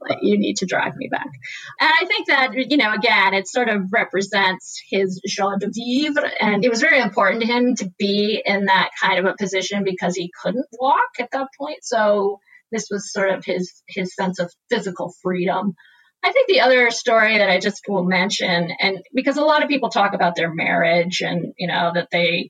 like, 0.00 0.18
you 0.22 0.38
need 0.38 0.56
to 0.58 0.66
drive 0.66 0.96
me 0.96 1.08
back. 1.10 1.28
And 1.80 1.90
I 2.00 2.06
think 2.06 2.28
that, 2.28 2.54
you 2.54 2.76
know, 2.76 2.92
again, 2.92 3.34
it 3.34 3.48
sort 3.48 3.68
of 3.68 3.92
represents 3.92 4.82
his 4.90 5.20
joie 5.26 5.58
de 5.58 5.68
vivre. 5.72 6.30
And 6.40 6.64
it 6.64 6.70
was 6.70 6.80
very 6.80 7.00
important 7.00 7.42
to 7.42 7.46
him 7.46 7.74
to 7.76 7.90
be 7.98 8.42
in 8.44 8.66
that 8.66 8.90
kind 9.00 9.18
of 9.18 9.26
a 9.26 9.36
position 9.38 9.84
because 9.84 10.16
he 10.16 10.30
couldn't 10.42 10.66
walk 10.78 11.10
at 11.20 11.30
that 11.32 11.48
point. 11.58 11.78
So 11.82 12.38
this 12.72 12.88
was 12.90 13.12
sort 13.12 13.30
of 13.30 13.44
his, 13.44 13.82
his 13.88 14.14
sense 14.14 14.38
of 14.38 14.52
physical 14.70 15.14
freedom. 15.22 15.74
I 16.24 16.32
think 16.32 16.48
the 16.48 16.62
other 16.62 16.90
story 16.90 17.38
that 17.38 17.50
I 17.50 17.60
just 17.60 17.84
will 17.86 18.04
mention, 18.04 18.70
and 18.80 18.98
because 19.12 19.36
a 19.36 19.44
lot 19.44 19.62
of 19.62 19.68
people 19.68 19.90
talk 19.90 20.14
about 20.14 20.34
their 20.36 20.52
marriage 20.52 21.20
and, 21.20 21.52
you 21.58 21.66
know, 21.66 21.92
that 21.94 22.08
they, 22.10 22.48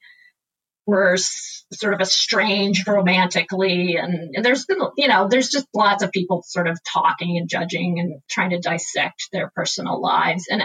were 0.87 1.17
sort 1.17 1.95
of 1.95 2.01
estranged 2.01 2.87
romantically 2.87 3.97
and, 3.97 4.35
and, 4.35 4.45
there's 4.45 4.67
been 4.67 4.81
you 4.97 5.09
know 5.09 5.29
there's 5.29 5.49
just 5.49 5.67
lots 5.75 6.03
of 6.03 6.13
people 6.13 6.43
sort 6.47 6.69
of 6.69 6.79
talking 6.85 7.39
and 7.39 7.49
judging 7.49 7.99
and 7.99 8.21
trying 8.31 8.51
to 8.51 8.61
dissect 8.61 9.29
their 9.33 9.51
personal 9.55 10.01
lives. 10.01 10.47
And 10.51 10.63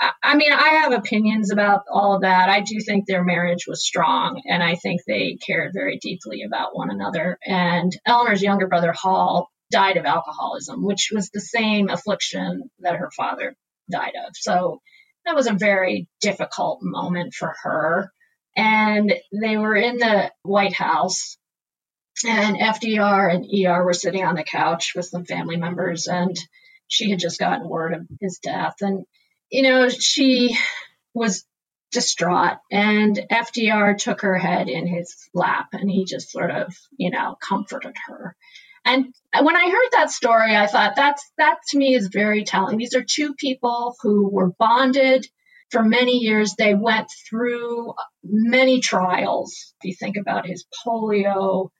I, 0.00 0.10
I 0.22 0.36
mean 0.36 0.52
i 0.52 0.68
have 0.82 0.92
opinions 0.92 1.52
about 1.52 1.82
all 1.92 2.14
of 2.14 2.22
that. 2.22 2.48
I 2.48 2.60
do 2.60 2.80
think 2.80 3.06
their 3.06 3.24
marriage 3.24 3.66
was 3.66 3.84
strong 3.84 4.42
and 4.48 4.62
i 4.62 4.74
think 4.74 5.02
they 5.06 5.38
cared 5.46 5.72
very 5.74 5.98
deeply 5.98 6.42
about 6.42 6.76
one 6.76 6.90
another. 6.90 7.38
And 7.44 7.92
eleanor's 8.06 8.42
younger 8.42 8.68
brother 8.68 8.92
hall 8.92 9.51
died 9.72 9.96
of 9.96 10.04
alcoholism 10.04 10.84
which 10.84 11.10
was 11.12 11.30
the 11.30 11.40
same 11.40 11.88
affliction 11.88 12.70
that 12.80 12.96
her 12.96 13.10
father 13.16 13.56
died 13.90 14.12
of 14.26 14.34
so 14.34 14.80
that 15.24 15.34
was 15.34 15.46
a 15.46 15.52
very 15.52 16.08
difficult 16.20 16.80
moment 16.82 17.34
for 17.34 17.54
her 17.62 18.12
and 18.56 19.12
they 19.32 19.56
were 19.56 19.76
in 19.76 19.98
the 19.98 20.30
White 20.42 20.74
House. 20.74 21.36
And 22.24 22.56
FDR 22.56 23.34
and 23.34 23.46
ER 23.46 23.84
were 23.84 23.94
sitting 23.94 24.24
on 24.24 24.34
the 24.34 24.44
couch 24.44 24.92
with 24.94 25.06
some 25.06 25.24
family 25.24 25.56
members, 25.56 26.06
and 26.06 26.36
she 26.86 27.10
had 27.10 27.18
just 27.18 27.40
gotten 27.40 27.68
word 27.68 27.94
of 27.94 28.06
his 28.20 28.38
death. 28.38 28.76
And, 28.80 29.06
you 29.50 29.62
know, 29.62 29.88
she 29.88 30.56
was 31.14 31.44
distraught, 31.90 32.58
and 32.70 33.18
FDR 33.30 33.96
took 33.96 34.20
her 34.20 34.36
head 34.36 34.68
in 34.68 34.86
his 34.86 35.28
lap, 35.34 35.68
and 35.72 35.90
he 35.90 36.04
just 36.04 36.30
sort 36.30 36.50
of, 36.50 36.76
you 36.96 37.10
know, 37.10 37.36
comforted 37.40 37.96
her. 38.06 38.36
And 38.84 39.14
when 39.40 39.56
I 39.56 39.70
heard 39.70 39.88
that 39.92 40.10
story, 40.10 40.56
I 40.56 40.66
thought 40.66 40.96
that's 40.96 41.30
that 41.38 41.58
to 41.68 41.78
me 41.78 41.94
is 41.94 42.08
very 42.12 42.44
telling. 42.44 42.78
These 42.78 42.94
are 42.94 43.04
two 43.04 43.34
people 43.34 43.94
who 44.02 44.28
were 44.28 44.50
bonded 44.58 45.26
for 45.72 45.82
many 45.82 46.18
years, 46.18 46.54
they 46.54 46.74
went 46.74 47.10
through 47.28 47.94
many 48.22 48.80
trials. 48.80 49.74
If 49.80 49.88
you 49.88 49.94
think 49.98 50.16
about 50.18 50.46
his 50.46 50.66
polio, 50.84 51.70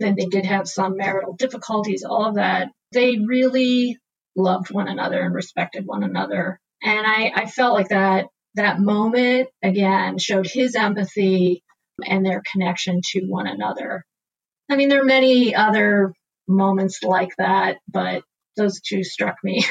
then 0.00 0.16
they 0.16 0.24
did 0.24 0.46
have 0.46 0.66
some 0.66 0.96
marital 0.96 1.34
difficulties, 1.34 2.02
all 2.02 2.24
of 2.24 2.36
that. 2.36 2.70
They 2.92 3.18
really 3.18 3.98
loved 4.34 4.70
one 4.70 4.88
another 4.88 5.20
and 5.20 5.34
respected 5.34 5.84
one 5.86 6.02
another. 6.02 6.58
And 6.82 7.06
I, 7.06 7.30
I 7.34 7.46
felt 7.46 7.74
like 7.74 7.90
that 7.90 8.26
that 8.54 8.80
moment 8.80 9.50
again 9.62 10.16
showed 10.16 10.46
his 10.46 10.74
empathy 10.74 11.62
and 12.02 12.24
their 12.24 12.42
connection 12.50 13.00
to 13.04 13.20
one 13.26 13.46
another. 13.46 14.04
I 14.70 14.76
mean, 14.76 14.88
there 14.88 15.02
are 15.02 15.04
many 15.04 15.54
other 15.54 16.14
moments 16.48 17.02
like 17.02 17.30
that, 17.38 17.78
but 17.88 18.22
those 18.56 18.80
two 18.80 19.04
struck 19.04 19.36
me. 19.42 19.64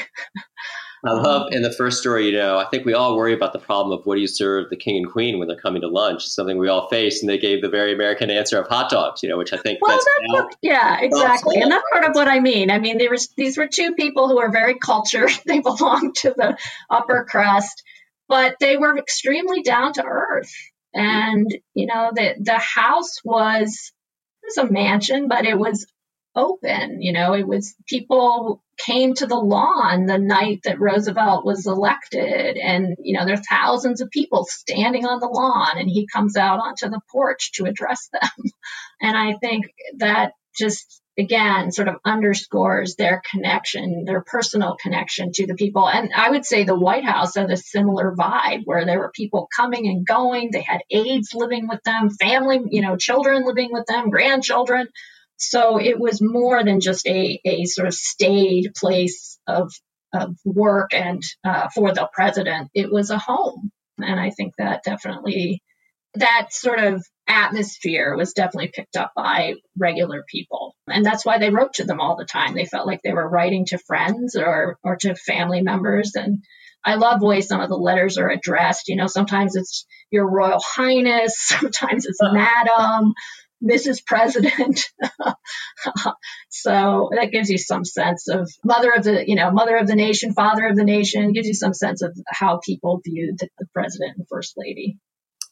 I 1.04 1.12
love 1.14 1.52
in 1.52 1.62
the 1.62 1.72
first 1.72 1.98
story, 1.98 2.26
you 2.26 2.32
know, 2.32 2.58
I 2.58 2.64
think 2.66 2.84
we 2.84 2.94
all 2.94 3.16
worry 3.16 3.34
about 3.34 3.52
the 3.52 3.58
problem 3.58 3.98
of 3.98 4.06
what 4.06 4.14
do 4.14 4.20
you 4.20 4.28
serve 4.28 4.70
the 4.70 4.76
king 4.76 4.98
and 4.98 5.10
queen 5.10 5.40
when 5.40 5.48
they're 5.48 5.56
coming 5.56 5.82
to 5.82 5.88
lunch, 5.88 6.24
something 6.24 6.58
we 6.58 6.68
all 6.68 6.88
face. 6.88 7.20
And 7.20 7.28
they 7.28 7.38
gave 7.38 7.60
the 7.60 7.68
very 7.68 7.92
American 7.92 8.30
answer 8.30 8.60
of 8.60 8.68
hot 8.68 8.88
dogs, 8.88 9.20
you 9.20 9.28
know, 9.28 9.36
which 9.36 9.52
I 9.52 9.56
think 9.56 9.80
well, 9.82 9.96
that's, 9.96 10.04
that's 10.04 10.44
what, 10.44 10.56
yeah, 10.62 11.00
exactly. 11.00 11.60
And 11.60 11.72
that's 11.72 11.82
part 11.90 12.04
of 12.04 12.14
what 12.14 12.28
I 12.28 12.38
mean. 12.38 12.70
I 12.70 12.78
mean, 12.78 12.98
there 12.98 13.10
was, 13.10 13.28
these 13.36 13.58
were 13.58 13.66
two 13.66 13.94
people 13.94 14.28
who 14.28 14.36
were 14.36 14.50
very 14.50 14.78
cultured. 14.78 15.30
They 15.44 15.58
belonged 15.60 16.14
to 16.16 16.34
the 16.36 16.56
upper 16.88 17.26
crust, 17.28 17.82
but 18.28 18.56
they 18.60 18.76
were 18.76 18.96
extremely 18.96 19.62
down 19.62 19.94
to 19.94 20.04
earth. 20.04 20.52
And, 20.94 21.52
you 21.74 21.86
know, 21.86 22.12
the, 22.14 22.36
the 22.38 22.58
house 22.58 23.16
was, 23.24 23.92
it 24.42 24.46
was 24.56 24.58
a 24.58 24.72
mansion, 24.72 25.26
but 25.26 25.46
it 25.46 25.58
was 25.58 25.84
open. 26.34 27.02
You 27.02 27.12
know, 27.12 27.34
it 27.34 27.46
was 27.46 27.74
people 27.86 28.62
came 28.78 29.14
to 29.14 29.26
the 29.26 29.36
lawn 29.36 30.06
the 30.06 30.18
night 30.18 30.60
that 30.64 30.80
Roosevelt 30.80 31.44
was 31.44 31.66
elected. 31.66 32.56
And, 32.56 32.96
you 33.00 33.16
know, 33.16 33.24
there 33.24 33.34
are 33.34 33.42
thousands 33.48 34.00
of 34.00 34.10
people 34.10 34.44
standing 34.44 35.06
on 35.06 35.20
the 35.20 35.28
lawn 35.28 35.78
and 35.78 35.88
he 35.88 36.06
comes 36.06 36.36
out 36.36 36.58
onto 36.58 36.88
the 36.88 37.00
porch 37.10 37.52
to 37.52 37.64
address 37.64 38.08
them. 38.12 38.30
And 39.04 39.16
I 39.16 39.36
think 39.38 39.66
that 39.96 40.34
just 40.56 41.02
again 41.18 41.72
sort 41.72 41.88
of 41.88 41.96
underscores 42.04 42.94
their 42.94 43.20
connection, 43.30 44.04
their 44.04 44.22
personal 44.22 44.76
connection 44.80 45.32
to 45.32 45.46
the 45.46 45.54
people. 45.54 45.88
And 45.88 46.10
I 46.14 46.30
would 46.30 46.44
say 46.44 46.64
the 46.64 46.78
White 46.78 47.04
House 47.04 47.34
had 47.34 47.50
a 47.50 47.56
similar 47.56 48.14
vibe 48.14 48.62
where 48.64 48.86
there 48.86 49.00
were 49.00 49.10
people 49.12 49.48
coming 49.54 49.88
and 49.88 50.06
going. 50.06 50.50
They 50.52 50.62
had 50.62 50.82
aides 50.90 51.34
living 51.34 51.68
with 51.68 51.82
them, 51.84 52.10
family, 52.10 52.60
you 52.70 52.82
know, 52.82 52.96
children 52.96 53.44
living 53.44 53.70
with 53.72 53.86
them, 53.86 54.10
grandchildren. 54.10 54.88
So 55.42 55.80
it 55.80 55.98
was 55.98 56.22
more 56.22 56.62
than 56.64 56.80
just 56.80 57.06
a, 57.06 57.40
a 57.44 57.64
sort 57.64 57.88
of 57.88 57.94
staid 57.94 58.72
place 58.76 59.38
of, 59.46 59.72
of 60.14 60.36
work 60.44 60.94
and 60.94 61.22
uh, 61.44 61.68
for 61.74 61.92
the 61.92 62.08
president. 62.12 62.70
It 62.74 62.90
was 62.92 63.10
a 63.10 63.18
home. 63.18 63.70
And 63.98 64.20
I 64.20 64.30
think 64.30 64.54
that 64.58 64.82
definitely, 64.84 65.62
that 66.14 66.48
sort 66.52 66.78
of 66.78 67.04
atmosphere 67.26 68.16
was 68.16 68.34
definitely 68.34 68.70
picked 68.72 68.96
up 68.96 69.12
by 69.16 69.54
regular 69.78 70.24
people. 70.28 70.76
And 70.86 71.04
that's 71.04 71.24
why 71.24 71.38
they 71.38 71.50
wrote 71.50 71.74
to 71.74 71.84
them 71.84 72.00
all 72.00 72.16
the 72.16 72.24
time. 72.24 72.54
They 72.54 72.66
felt 72.66 72.86
like 72.86 73.00
they 73.02 73.12
were 73.12 73.28
writing 73.28 73.64
to 73.66 73.78
friends 73.78 74.36
or, 74.36 74.78
or 74.84 74.96
to 74.96 75.14
family 75.14 75.62
members. 75.62 76.12
And 76.14 76.44
I 76.84 76.96
love 76.96 77.20
the 77.20 77.26
way 77.26 77.40
some 77.40 77.60
of 77.60 77.68
the 77.68 77.76
letters 77.76 78.18
are 78.18 78.28
addressed. 78.28 78.88
You 78.88 78.96
know, 78.96 79.06
sometimes 79.06 79.56
it's 79.56 79.86
Your 80.10 80.28
Royal 80.28 80.60
Highness, 80.60 81.34
sometimes 81.38 82.06
it's 82.06 82.18
Madam, 82.22 83.14
Mrs. 83.62 84.04
President. 84.04 84.80
so 86.48 87.10
that 87.14 87.30
gives 87.30 87.48
you 87.48 87.58
some 87.58 87.84
sense 87.84 88.28
of 88.28 88.50
mother 88.64 88.92
of 88.92 89.04
the, 89.04 89.24
you 89.26 89.34
know, 89.34 89.50
mother 89.50 89.76
of 89.76 89.86
the 89.86 89.94
nation, 89.94 90.32
father 90.32 90.66
of 90.66 90.76
the 90.76 90.84
nation, 90.84 91.32
gives 91.32 91.46
you 91.46 91.54
some 91.54 91.74
sense 91.74 92.02
of 92.02 92.16
how 92.28 92.60
people 92.64 93.00
viewed 93.04 93.38
the, 93.38 93.48
president 93.72 94.16
and 94.16 94.26
first 94.28 94.54
lady. 94.56 94.98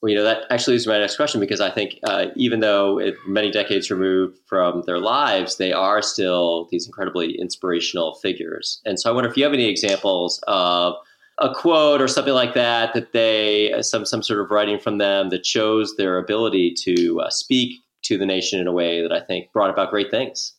Well, 0.03 0.11
you 0.11 0.17
know, 0.17 0.25
that 0.25 0.45
actually 0.51 0.79
to 0.79 0.89
my 0.89 0.99
next 0.99 1.17
question 1.17 1.41
because 1.41 1.61
I 1.61 1.71
think 1.71 1.99
uh, 2.05 2.27
even 2.35 2.61
though 2.61 2.99
it, 2.99 3.15
many 3.27 3.51
decades 3.51 3.91
removed 3.91 4.39
from 4.47 4.83
their 4.87 4.99
lives, 4.99 5.57
they 5.57 5.73
are 5.73 6.01
still 6.01 6.69
these 6.71 6.87
incredibly 6.87 7.39
inspirational 7.39 8.15
figures. 8.15 8.81
And 8.85 8.99
so 8.99 9.11
I 9.11 9.13
wonder 9.15 9.29
if 9.29 9.37
you 9.37 9.45
have 9.45 9.53
any 9.53 9.69
examples 9.69 10.43
of 10.49 10.95
a 11.39 11.53
quote 11.55 12.03
or 12.03 12.09
something 12.09 12.35
like 12.35 12.55
that 12.55 12.93
that 12.95 13.13
they 13.13 13.75
some 13.81 14.05
some 14.05 14.23
sort 14.23 14.41
of 14.41 14.51
writing 14.51 14.79
from 14.79 14.99
them 14.99 15.31
that 15.31 15.47
shows 15.47 15.97
their 15.97 16.19
ability 16.19 16.75
to 16.85 17.21
uh, 17.21 17.31
speak 17.31 17.81
to 18.05 18.19
the 18.19 18.27
nation 18.27 18.61
in 18.61 18.67
a 18.67 18.73
way 18.73 19.03
that 19.03 19.13
I 19.13 19.21
think 19.21 19.53
brought 19.53 19.71
about 19.71 19.91
great 19.91 20.11
things. 20.11 20.55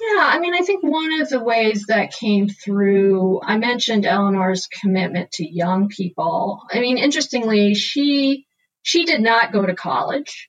Yeah, 0.00 0.22
I 0.22 0.38
mean, 0.38 0.54
I 0.54 0.60
think 0.60 0.84
one 0.84 1.20
of 1.20 1.28
the 1.28 1.42
ways 1.42 1.86
that 1.88 2.12
came 2.12 2.48
through, 2.48 3.40
I 3.42 3.56
mentioned 3.56 4.06
Eleanor's 4.06 4.68
commitment 4.68 5.32
to 5.32 5.48
young 5.48 5.88
people. 5.88 6.62
I 6.70 6.80
mean, 6.80 6.98
interestingly, 6.98 7.74
she 7.74 8.46
she 8.82 9.04
did 9.04 9.20
not 9.20 9.52
go 9.52 9.66
to 9.66 9.74
college, 9.74 10.48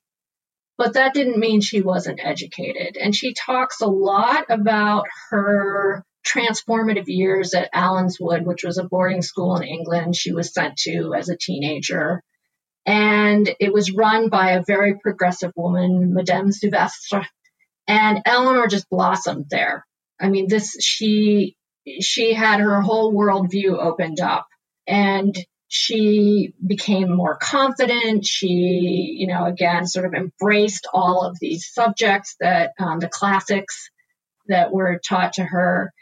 but 0.77 0.93
that 0.93 1.13
didn't 1.13 1.39
mean 1.39 1.61
she 1.61 1.81
wasn't 1.81 2.19
educated. 2.23 2.97
And 2.97 3.15
she 3.15 3.33
talks 3.33 3.81
a 3.81 3.87
lot 3.87 4.45
about 4.49 5.07
her 5.29 6.05
transformative 6.25 7.07
years 7.07 7.53
at 7.53 7.73
Allenswood, 7.73 8.43
which 8.43 8.63
was 8.63 8.77
a 8.77 8.83
boarding 8.83 9.21
school 9.21 9.55
in 9.55 9.63
England 9.63 10.15
she 10.15 10.33
was 10.33 10.53
sent 10.53 10.77
to 10.79 11.13
as 11.15 11.29
a 11.29 11.37
teenager 11.37 12.21
and 12.87 13.53
it 13.59 13.73
was 13.73 13.91
run 13.91 14.29
by 14.29 14.51
a 14.51 14.63
very 14.65 14.97
progressive 14.97 15.51
woman, 15.57 16.13
Madame 16.13 16.53
Souvestre. 16.53 17.27
And 17.85 18.21
Eleanor 18.25 18.67
just 18.67 18.89
blossomed 18.89 19.47
there. 19.49 19.85
I 20.19 20.29
mean, 20.29 20.47
this 20.47 20.77
she 20.81 21.57
she 22.01 22.33
had 22.33 22.61
her 22.61 22.81
whole 22.81 23.13
worldview 23.13 23.77
opened 23.77 24.19
up, 24.19 24.47
and 24.87 25.37
she 25.67 26.53
became 26.65 27.13
more 27.13 27.37
confident. 27.37 28.25
She, 28.25 29.15
you 29.17 29.27
know, 29.27 29.45
again, 29.45 29.85
sort 29.85 30.05
of 30.05 30.13
embraced 30.13 30.87
all 30.93 31.23
of 31.23 31.37
these 31.39 31.69
subjects 31.71 32.35
that 32.39 32.71
um, 32.79 32.99
the 32.99 33.09
classics 33.09 33.89
that 34.47 34.71
were 34.71 34.99
taught 35.05 35.33
to 35.33 35.43
her. 35.43 35.93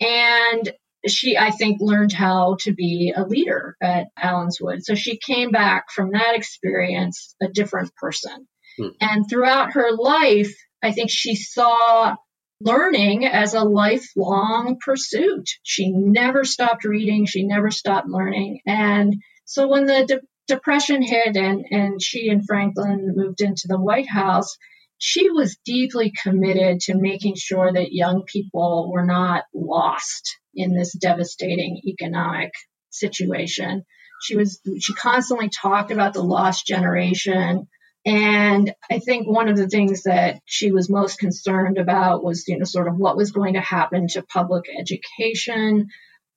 And 0.00 0.72
she, 1.06 1.36
I 1.36 1.50
think, 1.50 1.80
learned 1.80 2.12
how 2.12 2.56
to 2.60 2.72
be 2.72 3.12
a 3.14 3.24
leader 3.24 3.76
at 3.82 4.08
Allenswood. 4.18 4.82
So 4.82 4.94
she 4.94 5.18
came 5.18 5.50
back 5.50 5.90
from 5.90 6.10
that 6.12 6.34
experience 6.34 7.34
a 7.42 7.48
different 7.48 7.94
person. 7.96 8.46
Hmm. 8.78 8.88
And 9.00 9.28
throughout 9.28 9.74
her 9.74 9.92
life, 9.92 10.54
I 10.82 10.92
think 10.92 11.10
she 11.10 11.36
saw 11.36 12.16
learning 12.60 13.26
as 13.26 13.54
a 13.54 13.64
lifelong 13.64 14.78
pursuit. 14.80 15.48
She 15.62 15.90
never 15.90 16.44
stopped 16.44 16.84
reading, 16.84 17.26
she 17.26 17.44
never 17.44 17.70
stopped 17.70 18.08
learning. 18.08 18.60
And 18.66 19.16
so 19.44 19.68
when 19.68 19.86
the 19.86 20.04
de- 20.06 20.20
Depression 20.46 21.00
hit 21.00 21.36
and, 21.36 21.64
and 21.70 22.02
she 22.02 22.28
and 22.28 22.44
Franklin 22.46 23.14
moved 23.16 23.40
into 23.40 23.66
the 23.66 23.80
White 23.80 24.08
House, 24.08 24.58
she 24.98 25.30
was 25.30 25.58
deeply 25.64 26.12
committed 26.22 26.80
to 26.80 26.96
making 26.96 27.34
sure 27.36 27.72
that 27.72 27.92
young 27.92 28.24
people 28.26 28.90
were 28.92 29.04
not 29.04 29.44
lost 29.52 30.38
in 30.54 30.74
this 30.74 30.92
devastating 30.92 31.80
economic 31.86 32.52
situation. 32.90 33.84
She 34.22 34.36
was 34.36 34.60
she 34.80 34.94
constantly 34.94 35.50
talked 35.50 35.90
about 35.90 36.14
the 36.14 36.22
lost 36.22 36.66
generation. 36.66 37.68
And 38.06 38.72
I 38.90 38.98
think 38.98 39.26
one 39.26 39.48
of 39.48 39.56
the 39.56 39.68
things 39.68 40.02
that 40.02 40.40
she 40.44 40.70
was 40.70 40.90
most 40.90 41.18
concerned 41.18 41.78
about 41.78 42.22
was, 42.22 42.46
you 42.46 42.58
know, 42.58 42.64
sort 42.64 42.88
of 42.88 42.96
what 42.96 43.16
was 43.16 43.32
going 43.32 43.54
to 43.54 43.60
happen 43.60 44.08
to 44.08 44.22
public 44.22 44.64
education. 44.78 45.88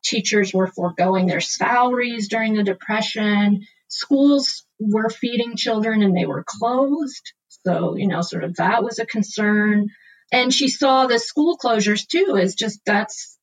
Teachers 0.04 0.54
were 0.54 0.68
foregoing 0.68 1.28
their 1.28 1.42
salaries 1.42 2.30
during 2.30 2.54
the 2.54 2.64
Depression. 2.64 3.62
Schools 3.90 4.66
were 4.80 5.10
feeding 5.10 5.58
children 5.58 6.04
and 6.04 6.16
they 6.16 6.26
were 6.26 6.46
closed. 6.48 7.34
So, 7.68 7.98
you 7.98 8.08
know, 8.08 8.22
sort 8.22 8.46
of 8.46 8.56
that 8.56 8.82
was 8.84 8.98
a 8.98 9.06
concern. 9.06 9.88
And 10.32 10.54
she 10.54 10.70
saw 10.70 11.08
the 11.08 11.20
school 11.20 11.58
closures 11.58 12.08
too 12.08 12.38
as 12.40 12.56
just 12.56 12.80
that's 12.86 13.38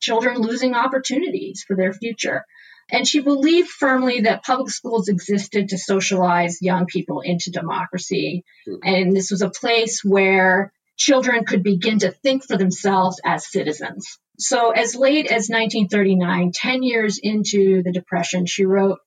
children 0.00 0.38
losing 0.38 0.74
opportunities 0.74 1.64
for 1.66 1.76
their 1.76 1.92
future. 1.92 2.44
And 2.90 3.06
she 3.06 3.20
believed 3.20 3.68
firmly 3.68 4.22
that 4.22 4.42
public 4.42 4.70
schools 4.70 5.08
existed 5.08 5.68
to 5.68 5.78
socialize 5.78 6.60
young 6.60 6.86
people 6.86 7.20
into 7.20 7.52
democracy. 7.52 8.44
Hmm. 8.66 8.74
And 8.82 9.16
this 9.16 9.30
was 9.30 9.42
a 9.42 9.50
place 9.50 10.02
where 10.02 10.72
children 10.96 11.44
could 11.44 11.62
begin 11.62 12.00
to 12.00 12.10
think 12.10 12.44
for 12.44 12.56
themselves 12.56 13.20
as 13.24 13.48
citizens. 13.48 14.18
So 14.38 14.70
as 14.70 14.96
late 14.96 15.26
as 15.26 15.48
1939, 15.48 16.50
10 16.52 16.82
years 16.82 17.20
into 17.22 17.84
the 17.84 17.92
Depression, 17.92 18.46
she 18.46 18.64
wrote, 18.64 18.98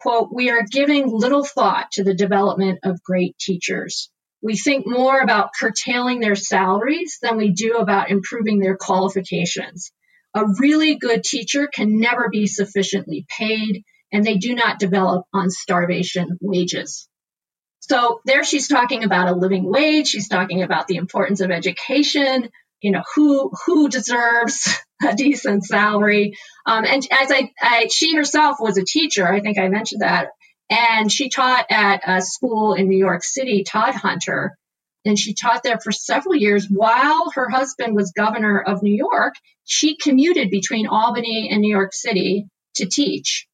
quote, 0.00 0.30
we 0.32 0.50
are 0.50 0.64
giving 0.70 1.08
little 1.08 1.44
thought 1.44 1.92
to 1.92 2.04
the 2.04 2.14
development 2.14 2.80
of 2.84 3.02
great 3.02 3.36
teachers. 3.38 4.10
We 4.42 4.56
think 4.56 4.86
more 4.86 5.20
about 5.20 5.50
curtailing 5.58 6.20
their 6.20 6.34
salaries 6.34 7.18
than 7.20 7.36
we 7.36 7.52
do 7.52 7.76
about 7.76 8.10
improving 8.10 8.58
their 8.58 8.76
qualifications. 8.76 9.92
A 10.34 10.44
really 10.58 10.96
good 10.96 11.24
teacher 11.24 11.66
can 11.66 12.00
never 12.00 12.28
be 12.30 12.46
sufficiently 12.46 13.26
paid, 13.28 13.84
and 14.12 14.24
they 14.24 14.38
do 14.38 14.54
not 14.54 14.78
develop 14.78 15.26
on 15.34 15.50
starvation 15.50 16.38
wages. 16.40 17.08
So 17.80 18.20
there 18.24 18.44
she's 18.44 18.68
talking 18.68 19.04
about 19.04 19.28
a 19.28 19.34
living 19.34 19.64
wage. 19.64 20.08
She's 20.08 20.28
talking 20.28 20.62
about 20.62 20.86
the 20.86 20.96
importance 20.96 21.40
of 21.40 21.50
education. 21.50 22.48
You 22.82 22.92
know, 22.92 23.02
who, 23.14 23.50
who 23.66 23.88
deserves 23.88 24.68
a 25.06 25.14
decent 25.14 25.64
salary. 25.64 26.36
Um, 26.66 26.84
and 26.84 27.06
as 27.10 27.30
I, 27.30 27.50
I, 27.60 27.88
she 27.88 28.14
herself 28.16 28.56
was 28.60 28.78
a 28.78 28.84
teacher. 28.84 29.30
I 29.30 29.40
think 29.40 29.58
I 29.58 29.68
mentioned 29.68 30.02
that. 30.02 30.28
And 30.70 31.10
she 31.10 31.28
taught 31.30 31.66
at 31.70 32.02
a 32.06 32.22
school 32.22 32.74
in 32.74 32.88
New 32.88 32.98
York 32.98 33.24
City, 33.24 33.64
Todhunter, 33.64 34.50
And 35.04 35.18
she 35.18 35.34
taught 35.34 35.62
there 35.64 35.80
for 35.82 35.90
several 35.90 36.36
years 36.36 36.68
while 36.70 37.30
her 37.34 37.48
husband 37.48 37.96
was 37.96 38.12
governor 38.16 38.60
of 38.60 38.82
New 38.82 38.94
York. 38.94 39.34
She 39.64 39.96
commuted 39.96 40.50
between 40.50 40.86
Albany 40.86 41.48
and 41.50 41.60
New 41.60 41.70
York 41.70 41.92
City 41.92 42.46
to 42.76 42.86
teach. 42.86 43.46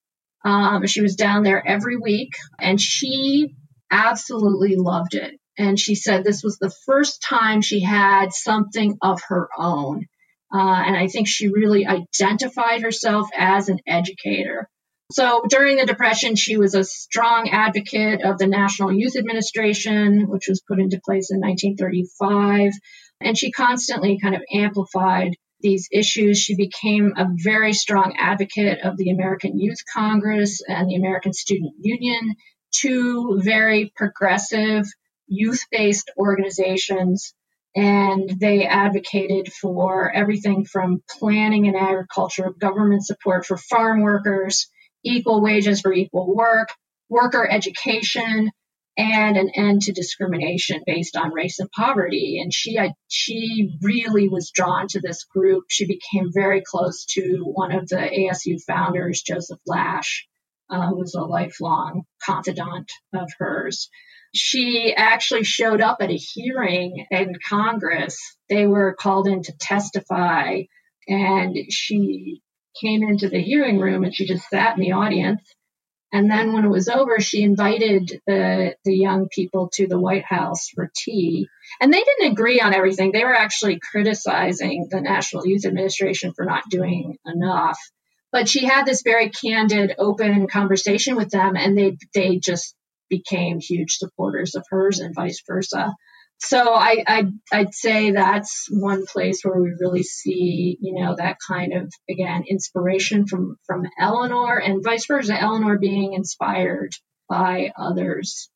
Um, 0.45 0.87
she 0.87 1.01
was 1.01 1.17
down 1.17 1.43
there 1.43 1.67
every 1.67 1.97
week 1.97 2.33
and 2.59 2.81
she 2.81 3.55
absolutely 3.91 4.77
loved 4.77 5.15
it. 5.15 5.41
And 5.59 5.79
she 5.79 5.95
said 5.95 6.23
this 6.23 6.43
was 6.43 6.59
the 6.59 6.75
first 6.85 7.23
time 7.23 7.63
she 7.63 7.81
had 7.81 8.33
something 8.33 8.99
of 9.03 9.21
her 9.29 9.49
own. 9.57 10.07
Uh, 10.53 10.83
and 10.87 10.97
I 10.97 11.09
think 11.09 11.29
she 11.29 11.49
really 11.49 11.87
identified 11.87 12.83
herself 12.83 13.29
as 13.37 13.69
an 13.69 13.79
educator. 13.87 14.69
So 15.13 15.43
during 15.49 15.77
the 15.77 15.87
Depression, 15.87 16.35
she 16.35 16.57
was 16.57 16.75
a 16.75 16.85
strong 16.85 17.49
advocate 17.51 18.23
of 18.23 18.39
the 18.39 18.47
National 18.47 18.93
Youth 18.93 19.17
Administration, 19.17 20.29
which 20.29 20.49
was 20.49 20.63
put 20.67 20.81
into 20.81 21.01
place 21.05 21.31
in 21.31 21.41
1935. 21.41 22.73
And 23.21 23.39
she 23.39 23.53
constantly 23.53 24.19
kind 24.21 24.35
of 24.35 24.43
amplified 24.53 25.37
these 25.61 25.89
issues. 25.93 26.39
She 26.39 26.57
became 26.57 27.15
a 27.17 27.29
very 27.43 27.73
strong 27.73 28.17
advocate 28.19 28.81
of 28.83 28.97
the 28.97 29.11
American 29.11 29.59
Youth 29.59 29.79
Congress 29.93 30.61
and 30.67 30.89
the 30.89 30.97
American 30.97 31.33
Student 31.33 31.75
Union, 31.81 32.35
two 32.73 33.41
very 33.43 33.93
progressive 33.97 34.87
youth 35.27 35.65
based 35.71 36.11
organizations 36.19 37.35
and 37.77 38.31
they 38.41 38.65
advocated 38.65 39.53
for 39.53 40.11
everything 40.11 40.65
from 40.65 41.03
planning 41.19 41.69
and 41.69 41.77
agriculture, 41.77 42.51
government 42.59 43.05
support 43.05 43.45
for 43.45 43.59
farm 43.59 44.01
workers, 44.01 44.69
equal 45.05 45.43
wages 45.43 45.83
for 45.83 45.93
equal 45.93 46.35
work, 46.35 46.71
worker 47.11 47.47
education, 47.47 48.51
and 48.97 49.37
an 49.37 49.51
end 49.55 49.83
to 49.83 49.93
discrimination 49.93 50.81
based 50.87 51.17
on 51.17 51.35
race 51.35 51.59
and 51.59 51.71
poverty. 51.71 52.41
And 52.43 52.53
she, 52.53 52.79
she 53.09 53.77
really 53.83 54.31
was 54.31 54.51
drawn 54.51 54.89
to 54.89 55.01
this 55.01 55.25
group. 55.25 55.65
She 55.69 55.87
became 55.87 56.31
very 56.33 56.63
close 56.63 57.05
to 57.11 57.43
one 57.45 57.73
of 57.73 57.89
the 57.89 57.97
ASU 57.97 58.59
founders, 58.67 59.21
Joseph 59.21 59.61
Lash, 59.67 60.27
uh, 60.71 60.89
who 60.89 60.97
was 60.97 61.15
a 61.15 61.21
lifelong 61.21 62.05
confidant 62.25 62.91
of 63.13 63.29
hers 63.39 63.91
she 64.37 64.95
actually 64.97 65.45
showed 65.45 65.81
up 65.81 65.99
at 66.01 66.11
a 66.11 66.17
hearing 66.17 67.07
in 67.11 67.35
Congress. 67.49 68.19
They 68.49 68.67
were 68.67 68.95
called 68.95 69.27
in 69.27 69.43
to 69.43 69.57
testify, 69.59 70.63
and 71.09 71.57
she 71.71 72.43
came 72.81 73.03
into 73.03 73.29
the 73.29 73.41
hearing 73.41 73.79
room 73.79 74.05
and 74.05 74.15
she 74.15 74.27
just 74.27 74.49
sat 74.49 74.77
in 74.77 74.83
the 74.83 74.93
audience. 74.93 75.41
And 76.13 76.31
then 76.31 76.53
when 76.53 76.65
it 76.65 76.71
was 76.71 76.89
over, 76.89 77.21
she 77.21 77.43
invited 77.43 78.21
the, 78.27 78.77
the 78.85 78.95
young 78.95 79.29
people 79.29 79.69
to 79.75 79.87
the 79.87 79.99
White 79.99 80.25
House 80.25 80.69
for 80.69 80.91
tea. 80.95 81.49
And 81.81 81.93
they 81.93 82.03
didn't 82.03 82.33
agree 82.33 82.61
on 82.61 82.75
everything. 82.75 83.13
They 83.13 83.25
were 83.25 83.35
actually 83.35 83.81
criticizing 83.81 84.87
the 84.91 85.01
National 85.01 85.47
Youth 85.47 85.67
Administration 85.67 86.33
for 86.35 86.45
not 86.45 86.63
doing 86.71 87.19
enough. 87.27 87.79
But 88.31 88.49
she 88.49 88.65
had 88.65 88.87
this 88.87 89.03
very 89.03 89.31
candid, 89.31 89.95
open 89.99 90.47
conversation 90.47 91.17
with 91.17 91.31
them, 91.31 91.57
and 91.57 91.77
they 91.77 91.97
they 92.15 92.39
just 92.39 92.75
became 93.09 93.61
huge 93.61 93.97
supporters 93.97 94.55
of 94.55 94.65
hers 94.71 95.01
and 95.01 95.15
vice 95.15 95.43
versa. 95.47 95.95
So 96.39 96.75
I, 96.75 97.03
I'd, 97.07 97.33
I'd 97.53 97.75
say 97.75 98.11
that's 98.11 98.67
one 98.71 99.07
place 99.07 99.41
where 99.43 99.59
we 99.61 99.73
really 99.81 100.03
see, 100.03 100.77
you 100.81 101.01
know, 101.01 101.17
that 101.17 101.39
kind 101.47 101.73
of 101.73 101.93
again 102.11 102.45
inspiration 102.49 103.27
from 103.27 103.57
from 103.67 103.85
Eleanor 103.99 104.59
and 104.59 104.85
vice 104.85 105.07
versa. 105.07 105.41
Eleanor 105.41 105.79
being 105.79 106.13
inspired 106.13 106.93
by 107.29 107.71
others. 107.77 108.51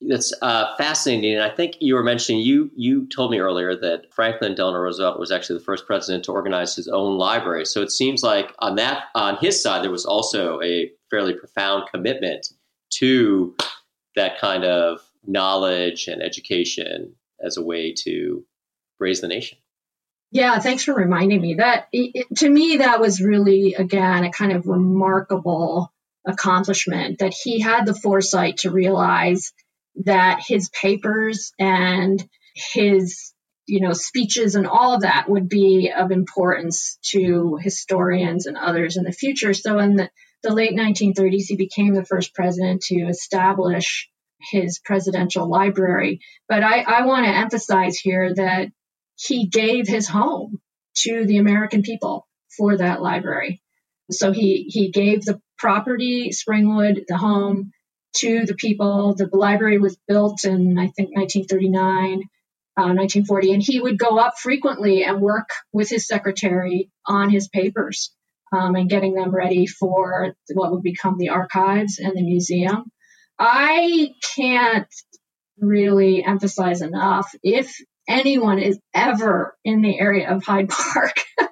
That's 0.00 0.32
uh, 0.40 0.76
fascinating, 0.76 1.34
and 1.34 1.42
I 1.42 1.50
think 1.50 1.74
you 1.80 1.96
were 1.96 2.04
mentioning 2.04 2.40
you 2.40 2.70
you 2.76 3.08
told 3.08 3.32
me 3.32 3.40
earlier 3.40 3.74
that 3.74 4.14
Franklin 4.14 4.54
Delano 4.54 4.78
Roosevelt 4.78 5.18
was 5.18 5.32
actually 5.32 5.58
the 5.58 5.64
first 5.64 5.86
president 5.86 6.24
to 6.24 6.32
organize 6.32 6.76
his 6.76 6.86
own 6.88 7.18
library. 7.18 7.66
So 7.66 7.82
it 7.82 7.90
seems 7.90 8.22
like 8.22 8.54
on 8.60 8.76
that 8.76 9.04
on 9.14 9.36
his 9.36 9.60
side 9.60 9.82
there 9.82 9.90
was 9.90 10.06
also 10.06 10.62
a 10.62 10.90
fairly 11.10 11.34
profound 11.34 11.88
commitment 11.92 12.46
to 12.90 13.56
that 14.18 14.38
kind 14.38 14.64
of 14.64 15.00
knowledge 15.26 16.08
and 16.08 16.22
education 16.22 17.14
as 17.44 17.56
a 17.56 17.64
way 17.64 17.94
to 18.04 18.44
raise 18.98 19.20
the 19.20 19.28
nation. 19.28 19.58
Yeah, 20.30 20.58
thanks 20.58 20.84
for 20.84 20.92
reminding 20.92 21.40
me 21.40 21.54
that 21.54 21.88
it, 21.92 22.26
to 22.38 22.48
me 22.48 22.78
that 22.78 23.00
was 23.00 23.22
really 23.22 23.74
again 23.74 24.24
a 24.24 24.30
kind 24.30 24.52
of 24.52 24.66
remarkable 24.66 25.92
accomplishment 26.26 27.20
that 27.20 27.32
he 27.32 27.60
had 27.60 27.86
the 27.86 27.94
foresight 27.94 28.58
to 28.58 28.70
realize 28.70 29.52
that 30.04 30.42
his 30.46 30.68
papers 30.68 31.52
and 31.58 32.22
his 32.54 33.32
you 33.66 33.80
know 33.80 33.92
speeches 33.92 34.54
and 34.54 34.66
all 34.66 34.94
of 34.94 35.02
that 35.02 35.28
would 35.28 35.48
be 35.48 35.90
of 35.96 36.10
importance 36.10 36.98
to 37.02 37.58
historians 37.62 38.46
and 38.46 38.56
others 38.56 38.96
in 38.96 39.04
the 39.04 39.12
future 39.12 39.54
so 39.54 39.78
in 39.78 39.96
the 39.96 40.10
the 40.42 40.52
late 40.52 40.72
1930s, 40.72 41.46
he 41.48 41.56
became 41.56 41.94
the 41.94 42.04
first 42.04 42.34
president 42.34 42.82
to 42.82 43.02
establish 43.08 44.08
his 44.40 44.78
presidential 44.84 45.48
library. 45.48 46.20
But 46.48 46.62
I, 46.62 46.80
I 46.80 47.06
want 47.06 47.26
to 47.26 47.32
emphasize 47.32 47.98
here 47.98 48.34
that 48.34 48.68
he 49.16 49.46
gave 49.46 49.88
his 49.88 50.08
home 50.08 50.60
to 50.98 51.26
the 51.26 51.38
American 51.38 51.82
people 51.82 52.26
for 52.56 52.76
that 52.76 53.02
library. 53.02 53.62
So 54.10 54.32
he, 54.32 54.64
he 54.68 54.90
gave 54.90 55.22
the 55.22 55.40
property, 55.58 56.30
Springwood, 56.30 57.04
the 57.08 57.18
home, 57.18 57.72
to 58.18 58.46
the 58.46 58.54
people. 58.54 59.14
The 59.14 59.28
library 59.32 59.78
was 59.78 59.98
built 60.06 60.44
in, 60.44 60.78
I 60.78 60.88
think, 60.88 61.16
1939. 61.16 62.22
Uh, 62.76 62.94
1940, 62.94 63.54
and 63.54 63.60
he 63.60 63.80
would 63.80 63.98
go 63.98 64.20
up 64.20 64.38
frequently 64.38 65.02
and 65.02 65.20
work 65.20 65.48
with 65.72 65.88
his 65.88 66.06
secretary 66.06 66.92
on 67.08 67.28
his 67.28 67.48
papers 67.48 68.12
um, 68.52 68.74
and 68.74 68.90
getting 68.90 69.14
them 69.14 69.34
ready 69.34 69.66
for 69.66 70.34
what 70.52 70.72
would 70.72 70.82
become 70.82 71.16
the 71.18 71.30
archives 71.30 71.98
and 71.98 72.16
the 72.16 72.22
museum. 72.22 72.84
I 73.38 74.10
can't 74.36 74.92
really 75.60 76.24
emphasize 76.24 76.82
enough 76.82 77.30
if 77.42 77.76
anyone 78.08 78.58
is 78.58 78.78
ever 78.94 79.56
in 79.64 79.82
the 79.82 79.98
area 80.00 80.34
of 80.34 80.42
Hyde 80.42 80.68
Park, 80.68 81.22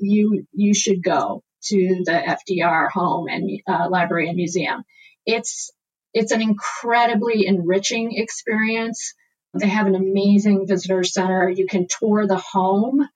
you 0.00 0.46
you 0.52 0.74
should 0.74 1.02
go 1.02 1.42
to 1.64 2.02
the 2.04 2.12
FDR 2.12 2.88
home 2.90 3.26
and 3.28 3.60
uh, 3.66 3.88
library 3.90 4.28
and 4.28 4.36
museum. 4.36 4.84
It's 5.26 5.70
it's 6.14 6.32
an 6.32 6.40
incredibly 6.40 7.46
enriching 7.46 8.12
experience. 8.16 9.14
They 9.54 9.68
have 9.68 9.86
an 9.86 9.94
amazing 9.94 10.66
visitor 10.66 11.04
center. 11.04 11.50
You 11.50 11.66
can 11.66 11.86
tour 11.88 12.26
the 12.26 12.36
home. 12.38 13.06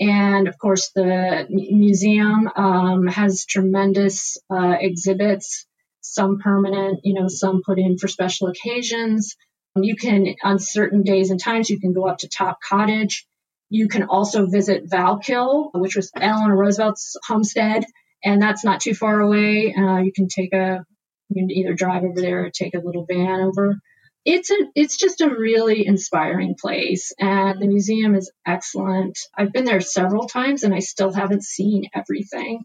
And 0.00 0.48
of 0.48 0.56
course, 0.58 0.90
the 0.94 1.46
museum 1.50 2.48
um, 2.56 3.06
has 3.06 3.44
tremendous 3.44 4.38
uh, 4.50 4.76
exhibits, 4.80 5.66
some 6.00 6.38
permanent, 6.38 7.00
you 7.04 7.12
know, 7.12 7.28
some 7.28 7.60
put 7.64 7.78
in 7.78 7.98
for 7.98 8.08
special 8.08 8.48
occasions. 8.48 9.36
You 9.76 9.96
can, 9.96 10.34
on 10.42 10.58
certain 10.58 11.02
days 11.02 11.30
and 11.30 11.38
times, 11.38 11.68
you 11.68 11.78
can 11.78 11.92
go 11.92 12.08
up 12.08 12.18
to 12.18 12.28
Top 12.28 12.58
Cottage. 12.66 13.26
You 13.68 13.88
can 13.88 14.04
also 14.04 14.46
visit 14.46 14.88
Valkill, 14.88 15.70
which 15.74 15.96
was 15.96 16.10
Eleanor 16.16 16.56
Roosevelt's 16.56 17.16
homestead, 17.26 17.84
and 18.24 18.40
that's 18.40 18.64
not 18.64 18.80
too 18.80 18.94
far 18.94 19.20
away. 19.20 19.74
Uh, 19.76 19.98
you 19.98 20.12
can 20.12 20.28
take 20.28 20.54
a, 20.54 20.84
you 21.28 21.34
can 21.36 21.50
either 21.50 21.74
drive 21.74 22.04
over 22.04 22.20
there 22.20 22.46
or 22.46 22.50
take 22.50 22.74
a 22.74 22.80
little 22.80 23.06
van 23.08 23.40
over 23.40 23.76
it's 24.24 24.50
a 24.50 24.56
it's 24.74 24.96
just 24.96 25.20
a 25.20 25.30
really 25.30 25.86
inspiring 25.86 26.54
place 26.60 27.12
and 27.18 27.60
the 27.60 27.66
museum 27.66 28.14
is 28.14 28.30
excellent. 28.46 29.18
I've 29.36 29.52
been 29.52 29.64
there 29.64 29.80
several 29.80 30.26
times 30.26 30.62
and 30.62 30.74
i 30.74 30.80
still 30.80 31.12
haven't 31.12 31.44
seen 31.44 31.88
everything. 31.94 32.64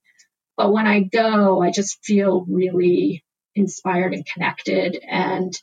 But 0.57 0.73
when 0.73 0.87
i 0.87 1.01
go 1.01 1.61
i 1.61 1.71
just 1.71 2.03
feel 2.03 2.45
really 2.49 3.23
inspired 3.55 4.13
and 4.13 4.25
connected 4.25 4.99
and 5.09 5.53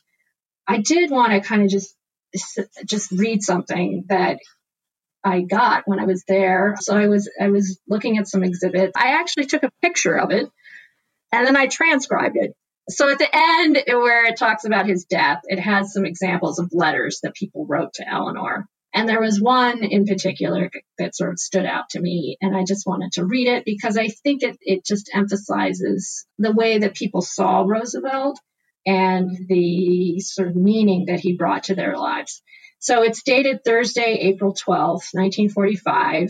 i 0.67 0.79
did 0.79 1.11
want 1.11 1.31
to 1.33 1.41
kind 1.41 1.61
of 1.61 1.69
just 1.69 1.95
just 2.85 3.11
read 3.11 3.43
something 3.43 4.05
that 4.09 4.39
i 5.23 5.41
got 5.41 5.83
when 5.85 5.99
i 5.99 6.05
was 6.05 6.23
there. 6.27 6.75
So 6.79 6.97
i 6.97 7.07
was 7.07 7.29
i 7.39 7.49
was 7.49 7.79
looking 7.87 8.17
at 8.17 8.27
some 8.27 8.43
exhibits. 8.43 8.93
I 8.95 9.19
actually 9.19 9.45
took 9.45 9.63
a 9.63 9.71
picture 9.83 10.17
of 10.17 10.31
it 10.31 10.49
and 11.31 11.45
then 11.45 11.55
i 11.55 11.67
transcribed 11.67 12.35
it 12.35 12.55
so 12.89 13.09
at 13.09 13.17
the 13.17 13.29
end, 13.31 13.81
where 13.87 14.25
it 14.25 14.37
talks 14.37 14.65
about 14.65 14.87
his 14.87 15.05
death, 15.05 15.41
it 15.45 15.59
has 15.59 15.93
some 15.93 16.05
examples 16.05 16.59
of 16.59 16.73
letters 16.73 17.19
that 17.23 17.33
people 17.33 17.65
wrote 17.65 17.93
to 17.93 18.09
Eleanor. 18.09 18.67
And 18.93 19.09
there 19.09 19.21
was 19.21 19.41
one 19.41 19.83
in 19.83 20.05
particular 20.05 20.69
that 20.99 21.15
sort 21.15 21.31
of 21.31 21.39
stood 21.39 21.65
out 21.65 21.89
to 21.91 21.99
me, 21.99 22.37
and 22.41 22.55
I 22.55 22.63
just 22.63 22.85
wanted 22.85 23.13
to 23.13 23.25
read 23.25 23.47
it 23.47 23.65
because 23.65 23.97
I 23.97 24.09
think 24.09 24.43
it, 24.43 24.57
it 24.61 24.85
just 24.85 25.09
emphasizes 25.13 26.27
the 26.37 26.51
way 26.51 26.77
that 26.79 26.93
people 26.93 27.21
saw 27.21 27.63
Roosevelt 27.63 28.39
and 28.85 29.31
the 29.47 30.19
sort 30.19 30.49
of 30.49 30.55
meaning 30.55 31.05
that 31.07 31.21
he 31.21 31.37
brought 31.37 31.65
to 31.65 31.75
their 31.75 31.97
lives. 31.97 32.43
So 32.79 33.01
it's 33.01 33.23
dated 33.23 33.63
Thursday, 33.63 34.17
April 34.33 34.53
12th, 34.53 35.13
1945, 35.13 36.29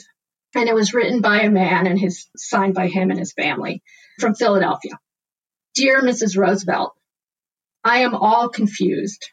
and 0.55 0.69
it 0.69 0.75
was 0.75 0.93
written 0.93 1.19
by 1.19 1.41
a 1.41 1.49
man 1.49 1.87
and 1.87 1.99
his 1.99 2.27
signed 2.37 2.75
by 2.75 2.87
him 2.87 3.09
and 3.09 3.19
his 3.19 3.33
family 3.33 3.81
from 4.19 4.35
Philadelphia. 4.35 4.93
Dear 5.75 6.01
Mrs. 6.01 6.37
Roosevelt, 6.37 6.93
I 7.83 7.99
am 7.99 8.15
all 8.15 8.49
confused. 8.49 9.31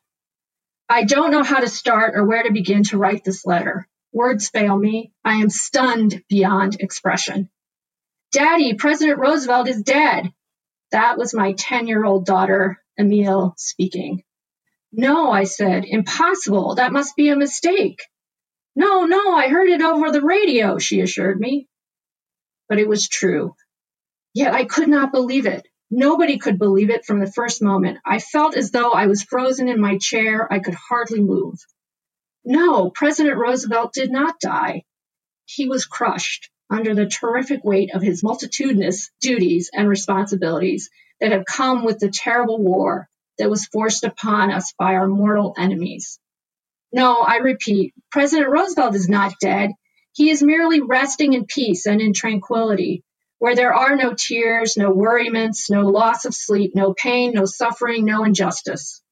I 0.88 1.04
don't 1.04 1.32
know 1.32 1.42
how 1.42 1.60
to 1.60 1.68
start 1.68 2.14
or 2.16 2.24
where 2.24 2.42
to 2.42 2.52
begin 2.52 2.84
to 2.84 2.98
write 2.98 3.24
this 3.24 3.46
letter. 3.46 3.88
Words 4.12 4.48
fail 4.48 4.76
me. 4.76 5.12
I 5.24 5.36
am 5.36 5.50
stunned 5.50 6.22
beyond 6.28 6.80
expression. 6.80 7.50
Daddy, 8.32 8.74
President 8.74 9.18
Roosevelt 9.18 9.68
is 9.68 9.82
dead. 9.82 10.32
That 10.92 11.18
was 11.18 11.34
my 11.34 11.52
10 11.52 11.86
year 11.88 12.04
old 12.04 12.26
daughter, 12.26 12.78
Emile, 12.98 13.54
speaking. 13.56 14.22
No, 14.92 15.30
I 15.30 15.44
said, 15.44 15.84
impossible. 15.84 16.76
That 16.76 16.92
must 16.92 17.16
be 17.16 17.28
a 17.28 17.36
mistake. 17.36 18.02
No, 18.76 19.04
no, 19.04 19.34
I 19.34 19.48
heard 19.48 19.68
it 19.68 19.82
over 19.82 20.10
the 20.10 20.22
radio, 20.22 20.78
she 20.78 21.00
assured 21.00 21.40
me. 21.40 21.68
But 22.68 22.78
it 22.78 22.88
was 22.88 23.08
true. 23.08 23.54
Yet 24.34 24.54
I 24.54 24.64
could 24.64 24.88
not 24.88 25.12
believe 25.12 25.46
it. 25.46 25.66
Nobody 25.90 26.38
could 26.38 26.58
believe 26.58 26.90
it 26.90 27.04
from 27.04 27.20
the 27.20 27.30
first 27.30 27.62
moment. 27.62 27.98
I 28.04 28.20
felt 28.20 28.56
as 28.56 28.70
though 28.70 28.92
I 28.92 29.06
was 29.06 29.24
frozen 29.24 29.68
in 29.68 29.80
my 29.80 29.98
chair. 29.98 30.50
I 30.52 30.60
could 30.60 30.74
hardly 30.74 31.20
move. 31.20 31.58
No, 32.44 32.90
President 32.90 33.36
Roosevelt 33.36 33.92
did 33.92 34.10
not 34.10 34.40
die. 34.40 34.84
He 35.46 35.68
was 35.68 35.86
crushed 35.86 36.50
under 36.70 36.94
the 36.94 37.06
terrific 37.06 37.64
weight 37.64 37.90
of 37.94 38.02
his 38.02 38.22
multitudinous 38.22 39.10
duties 39.20 39.70
and 39.72 39.88
responsibilities 39.88 40.90
that 41.20 41.32
have 41.32 41.44
come 41.44 41.84
with 41.84 41.98
the 41.98 42.10
terrible 42.10 42.58
war 42.58 43.08
that 43.38 43.50
was 43.50 43.66
forced 43.66 44.04
upon 44.04 44.52
us 44.52 44.72
by 44.78 44.94
our 44.94 45.08
mortal 45.08 45.54
enemies. 45.58 46.20
No, 46.92 47.20
I 47.20 47.36
repeat, 47.38 47.94
President 48.10 48.50
Roosevelt 48.50 48.94
is 48.94 49.08
not 49.08 49.34
dead. 49.40 49.70
He 50.12 50.30
is 50.30 50.42
merely 50.42 50.80
resting 50.80 51.34
in 51.34 51.46
peace 51.46 51.86
and 51.86 52.00
in 52.00 52.12
tranquility, 52.12 53.02
where 53.40 53.56
there 53.56 53.72
are 53.72 53.96
no 53.96 54.12
tears, 54.12 54.76
no 54.76 54.90
worriments, 54.90 55.70
no 55.70 55.88
loss 55.88 56.26
of 56.26 56.34
sleep, 56.34 56.72
no 56.74 56.92
pain, 56.92 57.32
no 57.32 57.46
suffering, 57.46 58.04
no 58.04 58.22
injustice. 58.22 59.02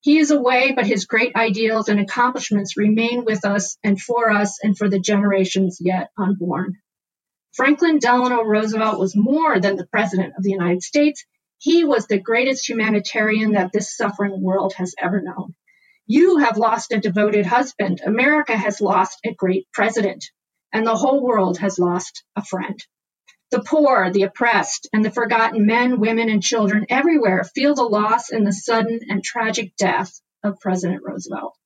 He 0.00 0.18
is 0.18 0.32
away, 0.32 0.72
but 0.72 0.88
his 0.88 1.06
great 1.06 1.36
ideals 1.36 1.88
and 1.88 2.00
accomplishments 2.00 2.76
remain 2.76 3.24
with 3.24 3.44
us 3.44 3.78
and 3.84 4.00
for 4.00 4.28
us 4.32 4.58
and 4.60 4.76
for 4.76 4.88
the 4.88 4.98
generations 4.98 5.78
yet 5.80 6.10
unborn. 6.18 6.78
Franklin 7.54 8.00
Delano 8.00 8.42
Roosevelt 8.42 8.98
was 8.98 9.14
more 9.14 9.60
than 9.60 9.76
the 9.76 9.86
President 9.86 10.34
of 10.36 10.42
the 10.42 10.50
United 10.50 10.82
States. 10.82 11.24
He 11.58 11.84
was 11.84 12.08
the 12.08 12.18
greatest 12.18 12.68
humanitarian 12.68 13.52
that 13.52 13.70
this 13.72 13.96
suffering 13.96 14.42
world 14.42 14.74
has 14.74 14.96
ever 15.00 15.22
known. 15.22 15.54
You 16.08 16.38
have 16.38 16.58
lost 16.58 16.92
a 16.92 16.98
devoted 16.98 17.46
husband. 17.46 18.00
America 18.04 18.56
has 18.56 18.80
lost 18.80 19.20
a 19.24 19.32
great 19.32 19.68
president. 19.72 20.24
And 20.72 20.84
the 20.84 20.96
whole 20.96 21.22
world 21.22 21.58
has 21.58 21.78
lost 21.78 22.24
a 22.34 22.44
friend. 22.44 22.76
The 23.52 23.62
poor, 23.62 24.10
the 24.10 24.24
oppressed, 24.24 24.88
and 24.92 25.04
the 25.04 25.10
forgotten 25.10 25.66
men, 25.66 26.00
women, 26.00 26.28
and 26.28 26.42
children 26.42 26.86
everywhere 26.88 27.44
feel 27.44 27.74
the 27.74 27.84
loss 27.84 28.30
and 28.30 28.46
the 28.46 28.52
sudden 28.52 29.00
and 29.08 29.22
tragic 29.22 29.76
death 29.76 30.20
of 30.42 30.58
President 30.60 31.02
Roosevelt. 31.04 31.56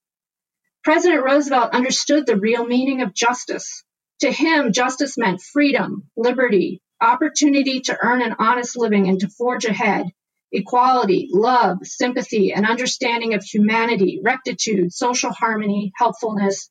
President 0.84 1.24
Roosevelt 1.24 1.72
understood 1.74 2.26
the 2.26 2.36
real 2.36 2.66
meaning 2.66 3.02
of 3.02 3.14
justice. 3.14 3.84
To 4.20 4.30
him, 4.30 4.72
justice 4.72 5.16
meant 5.18 5.40
freedom, 5.40 6.10
liberty, 6.16 6.82
opportunity 7.00 7.80
to 7.80 7.98
earn 8.02 8.22
an 8.22 8.36
honest 8.38 8.76
living 8.76 9.08
and 9.08 9.20
to 9.20 9.28
forge 9.28 9.64
ahead, 9.64 10.06
equality, 10.52 11.28
love, 11.32 11.78
sympathy, 11.82 12.52
and 12.52 12.66
understanding 12.66 13.34
of 13.34 13.42
humanity, 13.42 14.20
rectitude, 14.22 14.92
social 14.92 15.32
harmony, 15.32 15.92
helpfulness, 15.96 16.70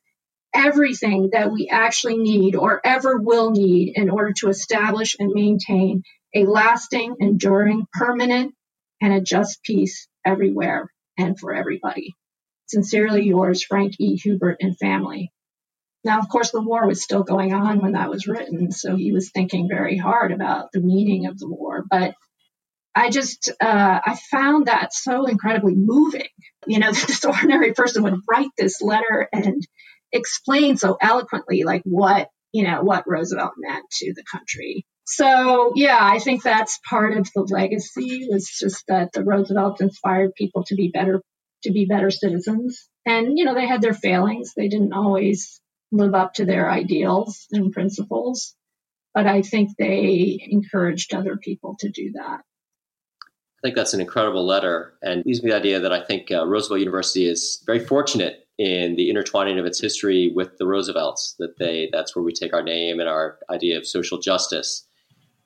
everything 0.53 1.29
that 1.33 1.51
we 1.51 1.69
actually 1.71 2.17
need 2.17 2.55
or 2.55 2.81
ever 2.85 3.19
will 3.19 3.51
need 3.51 3.93
in 3.95 4.09
order 4.09 4.33
to 4.33 4.49
establish 4.49 5.15
and 5.19 5.31
maintain 5.33 6.03
a 6.35 6.45
lasting, 6.45 7.15
enduring, 7.19 7.85
permanent, 7.93 8.53
and 9.01 9.13
a 9.13 9.21
just 9.21 9.63
peace 9.63 10.07
everywhere 10.25 10.91
and 11.17 11.39
for 11.39 11.53
everybody. 11.53 12.15
Sincerely 12.67 13.23
yours, 13.25 13.63
Frank 13.63 13.95
E. 13.99 14.15
Hubert 14.17 14.57
and 14.61 14.77
family. 14.77 15.31
Now, 16.03 16.19
of 16.19 16.29
course, 16.29 16.51
the 16.51 16.61
war 16.61 16.87
was 16.87 17.03
still 17.03 17.23
going 17.23 17.53
on 17.53 17.81
when 17.81 17.93
that 17.93 18.09
was 18.09 18.27
written, 18.27 18.71
so 18.71 18.95
he 18.95 19.11
was 19.11 19.31
thinking 19.31 19.67
very 19.67 19.97
hard 19.97 20.31
about 20.31 20.71
the 20.71 20.79
meaning 20.79 21.25
of 21.25 21.37
the 21.37 21.49
war. 21.49 21.83
But 21.89 22.15
I 22.95 23.09
just, 23.09 23.49
uh, 23.61 23.99
I 24.05 24.17
found 24.31 24.67
that 24.67 24.93
so 24.93 25.25
incredibly 25.25 25.75
moving. 25.75 26.27
You 26.67 26.79
know, 26.79 26.91
this 26.93 27.25
ordinary 27.25 27.73
person 27.73 28.03
would 28.03 28.21
write 28.29 28.49
this 28.57 28.81
letter 28.81 29.27
and 29.33 29.65
explain 30.11 30.77
so 30.77 30.97
eloquently 31.01 31.63
like 31.63 31.81
what 31.83 32.29
you 32.51 32.63
know 32.63 32.81
what 32.81 33.07
Roosevelt 33.07 33.53
meant 33.57 33.85
to 33.91 34.13
the 34.13 34.23
country. 34.31 34.85
So 35.05 35.73
yeah, 35.75 35.97
I 35.99 36.19
think 36.19 36.43
that's 36.43 36.79
part 36.87 37.17
of 37.17 37.27
the 37.33 37.41
legacy 37.41 38.27
was 38.29 38.47
just 38.47 38.85
that 38.87 39.11
the 39.11 39.23
Roosevelt 39.23 39.81
inspired 39.81 40.35
people 40.35 40.63
to 40.65 40.75
be 40.75 40.89
better 40.89 41.21
to 41.63 41.71
be 41.71 41.85
better 41.85 42.11
citizens. 42.11 42.87
And 43.05 43.37
you 43.37 43.45
know, 43.45 43.53
they 43.53 43.67
had 43.67 43.81
their 43.81 43.93
failings. 43.93 44.53
They 44.55 44.67
didn't 44.67 44.93
always 44.93 45.59
live 45.91 46.13
up 46.13 46.35
to 46.35 46.45
their 46.45 46.69
ideals 46.69 47.47
and 47.51 47.71
principles, 47.71 48.55
but 49.13 49.25
I 49.25 49.41
think 49.41 49.71
they 49.77 50.39
encouraged 50.49 51.13
other 51.13 51.37
people 51.37 51.75
to 51.79 51.89
do 51.89 52.11
that. 52.13 52.41
I 52.41 53.61
think 53.61 53.75
that's 53.75 53.93
an 53.93 53.99
incredible 53.99 54.45
letter 54.45 54.93
and 55.01 55.23
gives 55.25 55.43
me 55.43 55.49
the 55.49 55.57
idea 55.57 55.81
that 55.81 55.91
I 55.91 56.01
think 56.05 56.31
uh, 56.31 56.47
Roosevelt 56.47 56.79
University 56.79 57.27
is 57.27 57.61
very 57.65 57.79
fortunate 57.79 58.47
in 58.59 58.95
the 58.95 59.09
intertwining 59.09 59.57
of 59.57 59.65
its 59.65 59.79
history 59.79 60.31
with 60.35 60.57
the 60.57 60.67
Roosevelts. 60.67 61.33
That 61.39 61.57
they 61.57 61.89
that's 61.91 62.15
where 62.15 62.23
we 62.23 62.33
take 62.33 62.53
our 62.53 62.61
name 62.61 62.99
and 62.99 63.09
our 63.09 63.39
idea 63.49 63.77
of 63.77 63.87
social 63.87 64.19
justice. 64.19 64.85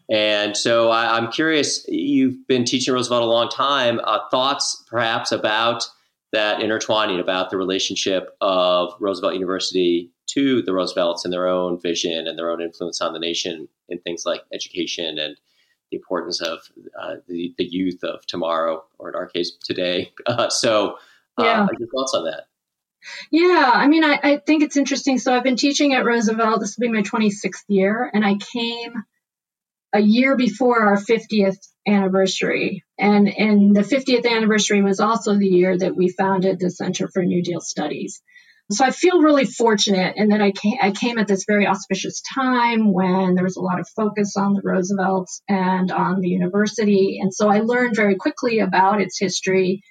And 0.09 0.57
so 0.57 0.89
I, 0.89 1.17
am 1.17 1.31
curious. 1.31 1.85
You've 1.87 2.45
been 2.47 2.65
teaching 2.65 2.93
Roosevelt 2.93 3.23
a 3.23 3.27
long 3.27 3.47
time. 3.47 4.01
Uh, 4.03 4.19
thoughts, 4.29 4.83
perhaps, 4.89 5.31
about 5.31 5.85
that 6.33 6.61
intertwining, 6.61 7.19
about 7.19 7.51
the 7.51 7.57
relationship 7.57 8.35
of 8.41 8.93
Roosevelt 8.99 9.35
University 9.35 10.11
to 10.27 10.61
the 10.63 10.73
Roosevelts 10.73 11.23
and 11.23 11.31
their 11.33 11.47
own 11.47 11.79
vision 11.79 12.27
and 12.27 12.37
their 12.37 12.49
own 12.49 12.61
influence 12.61 12.99
on 12.99 13.13
the 13.13 13.19
nation 13.19 13.69
in 13.87 13.99
things 13.99 14.25
like 14.25 14.41
education 14.51 15.19
and 15.19 15.37
the 15.91 15.97
importance 15.97 16.41
of 16.41 16.59
uh, 16.99 17.15
the, 17.27 17.53
the 17.57 17.65
youth 17.65 18.03
of 18.03 18.25
tomorrow, 18.25 18.83
or 18.97 19.09
in 19.09 19.15
our 19.15 19.27
case, 19.27 19.51
today. 19.63 20.11
Uh, 20.25 20.49
so, 20.49 20.97
uh, 21.37 21.43
yeah. 21.43 21.67
your 21.79 21.87
thoughts 21.89 22.13
on 22.13 22.25
that? 22.25 22.47
Yeah, 23.31 23.71
I 23.73 23.87
mean, 23.87 24.03
I, 24.03 24.19
I 24.23 24.37
think 24.45 24.63
it's 24.63 24.77
interesting. 24.77 25.17
So 25.17 25.33
I've 25.33 25.43
been 25.43 25.55
teaching 25.55 25.93
at 25.93 26.05
Roosevelt. 26.05 26.59
This 26.59 26.77
will 26.77 26.87
be 26.87 26.93
my 26.93 27.01
26th 27.01 27.63
year, 27.67 28.09
and 28.13 28.25
I 28.25 28.35
came 28.35 29.03
a 29.93 29.99
year 29.99 30.35
before 30.35 30.81
our 30.87 30.97
50th 30.97 31.57
anniversary. 31.87 32.83
And, 32.97 33.27
and 33.29 33.75
the 33.75 33.81
50th 33.81 34.29
anniversary 34.29 34.81
was 34.81 34.99
also 34.99 35.35
the 35.35 35.47
year 35.47 35.77
that 35.77 35.95
we 35.95 36.09
founded 36.09 36.59
the 36.59 36.71
Center 36.71 37.07
for 37.13 37.23
New 37.23 37.43
Deal 37.43 37.61
Studies. 37.61 38.21
So 38.71 38.85
I 38.85 38.91
feel 38.91 39.21
really 39.21 39.45
fortunate 39.45 40.15
in 40.15 40.29
that 40.29 40.41
I 40.41 40.51
came, 40.51 40.77
I 40.81 40.91
came 40.91 41.19
at 41.19 41.27
this 41.27 41.43
very 41.45 41.67
auspicious 41.67 42.21
time 42.33 42.91
when 42.91 43.35
there 43.35 43.43
was 43.43 43.57
a 43.57 43.61
lot 43.61 43.79
of 43.79 43.87
focus 43.95 44.35
on 44.37 44.53
the 44.53 44.61
Roosevelts 44.63 45.41
and 45.47 45.91
on 45.91 46.21
the 46.21 46.29
university. 46.29 47.19
And 47.21 47.33
so 47.33 47.49
I 47.49 47.59
learned 47.59 47.95
very 47.95 48.15
quickly 48.15 48.59
about 48.59 49.01
its 49.01 49.19
history. 49.19 49.83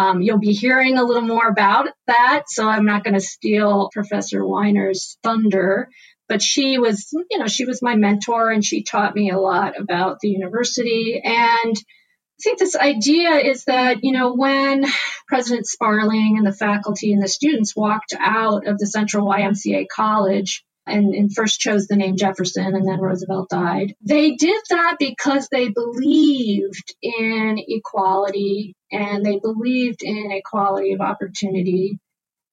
Um, 0.00 0.22
you'll 0.22 0.38
be 0.38 0.54
hearing 0.54 0.96
a 0.96 1.04
little 1.04 1.20
more 1.20 1.46
about 1.46 1.88
that, 2.06 2.44
so 2.46 2.66
I'm 2.66 2.86
not 2.86 3.04
going 3.04 3.12
to 3.12 3.20
steal 3.20 3.90
Professor 3.92 4.46
Weiner's 4.46 5.18
thunder. 5.22 5.90
But 6.26 6.40
she 6.40 6.78
was, 6.78 7.12
you 7.30 7.38
know, 7.38 7.48
she 7.48 7.66
was 7.66 7.82
my 7.82 7.96
mentor 7.96 8.50
and 8.50 8.64
she 8.64 8.82
taught 8.82 9.14
me 9.14 9.30
a 9.30 9.38
lot 9.38 9.78
about 9.78 10.20
the 10.20 10.28
university. 10.28 11.20
And 11.22 11.76
I 11.76 12.40
think 12.42 12.58
this 12.58 12.76
idea 12.76 13.32
is 13.32 13.64
that, 13.64 13.98
you 14.02 14.12
know, 14.12 14.32
when 14.32 14.86
President 15.28 15.66
Sparling 15.66 16.36
and 16.38 16.46
the 16.46 16.56
faculty 16.56 17.12
and 17.12 17.22
the 17.22 17.28
students 17.28 17.76
walked 17.76 18.14
out 18.18 18.66
of 18.66 18.78
the 18.78 18.86
Central 18.86 19.26
YMCA 19.26 19.86
College 19.94 20.64
and, 20.90 21.14
and, 21.14 21.34
first 21.34 21.60
chose 21.60 21.86
the 21.86 21.96
name 21.96 22.16
Jefferson 22.16 22.74
and 22.74 22.86
then 22.86 23.00
Roosevelt 23.00 23.48
died, 23.48 23.94
they 24.02 24.32
did 24.32 24.60
that 24.70 24.96
because 24.98 25.48
they 25.48 25.68
believed 25.68 26.94
in 27.02 27.56
equality 27.58 28.74
and 28.90 29.24
they 29.24 29.38
believed 29.38 30.02
in 30.02 30.30
equality 30.32 30.92
of 30.92 31.00
opportunity. 31.00 31.98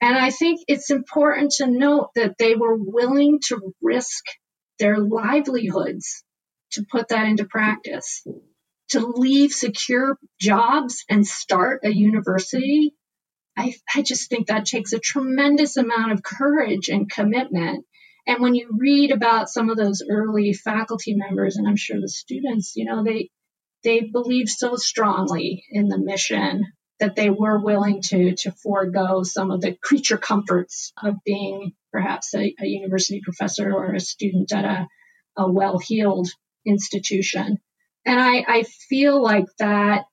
And 0.02 0.15
I 0.15 0.30
think 0.30 0.62
it's 0.67 0.91
important 0.91 1.52
to 1.58 1.67
note 1.67 2.12
that 2.15 2.38
they 2.38 2.56
were 2.56 2.76
willing 2.76 3.39
to 3.47 3.73
risk 3.82 4.23
their 4.80 5.00
livelihoods 5.00 6.23
to 6.71 6.86
put 6.91 7.10
that 7.10 7.26
into 7.26 7.45
practice 7.45 8.23
to 8.89 9.00
leave 9.00 9.52
secure 9.52 10.17
jobs 10.39 11.04
and 11.10 11.26
start 11.28 11.82
a 11.84 11.89
university, 11.89 12.93
I, 13.58 13.73
I 13.93 14.02
just 14.02 14.30
think 14.30 14.47
that 14.47 14.65
takes 14.65 14.93
a 14.93 15.00
tremendous 15.00 15.78
amount 15.78 16.12
of 16.12 16.23
courage 16.23 16.89
and 16.89 17.10
commitment. 17.10 17.86
And 18.27 18.41
when 18.41 18.55
you 18.55 18.69
read 18.77 19.11
about 19.11 19.49
some 19.49 19.69
of 19.69 19.77
those 19.77 20.03
early 20.07 20.53
faculty 20.53 21.15
members, 21.15 21.55
and 21.55 21.67
I'm 21.67 21.77
sure 21.77 21.99
the 21.99 22.09
students, 22.09 22.75
you 22.75 22.85
know, 22.85 23.03
they 23.03 23.29
they 23.83 24.01
believe 24.01 24.49
so 24.49 24.75
strongly 24.75 25.63
in 25.69 25.87
the 25.87 25.97
mission 25.97 26.65
that 26.99 27.15
they 27.15 27.29
were 27.29 27.59
willing 27.59 28.01
to 28.01 28.35
to 28.35 28.51
forego 28.51 29.23
some 29.23 29.49
of 29.49 29.61
the 29.61 29.77
creature 29.81 30.17
comforts 30.17 30.91
of 31.01 31.15
being 31.23 31.71
perhaps 31.91 32.33
a, 32.35 32.53
a 32.59 32.65
university 32.65 33.21
professor 33.23 33.71
or 33.71 33.93
a 33.93 33.99
student 33.99 34.51
at 34.51 34.65
a, 34.65 34.87
a 35.37 35.51
well-heeled 35.51 36.27
institution. 36.65 37.57
And 38.05 38.19
I, 38.19 38.43
I 38.47 38.63
feel 38.63 39.21
like 39.21 39.45
that 39.59 40.05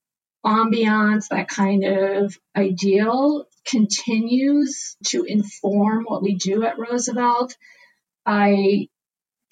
ambiance, 0.44 1.28
that 1.28 1.48
kind 1.48 1.84
of 1.84 2.36
ideal 2.56 3.46
continues 3.66 4.96
to 5.06 5.24
inform 5.24 6.04
what 6.04 6.22
we 6.22 6.36
do 6.36 6.64
at 6.64 6.78
Roosevelt. 6.78 7.56
I 8.26 8.88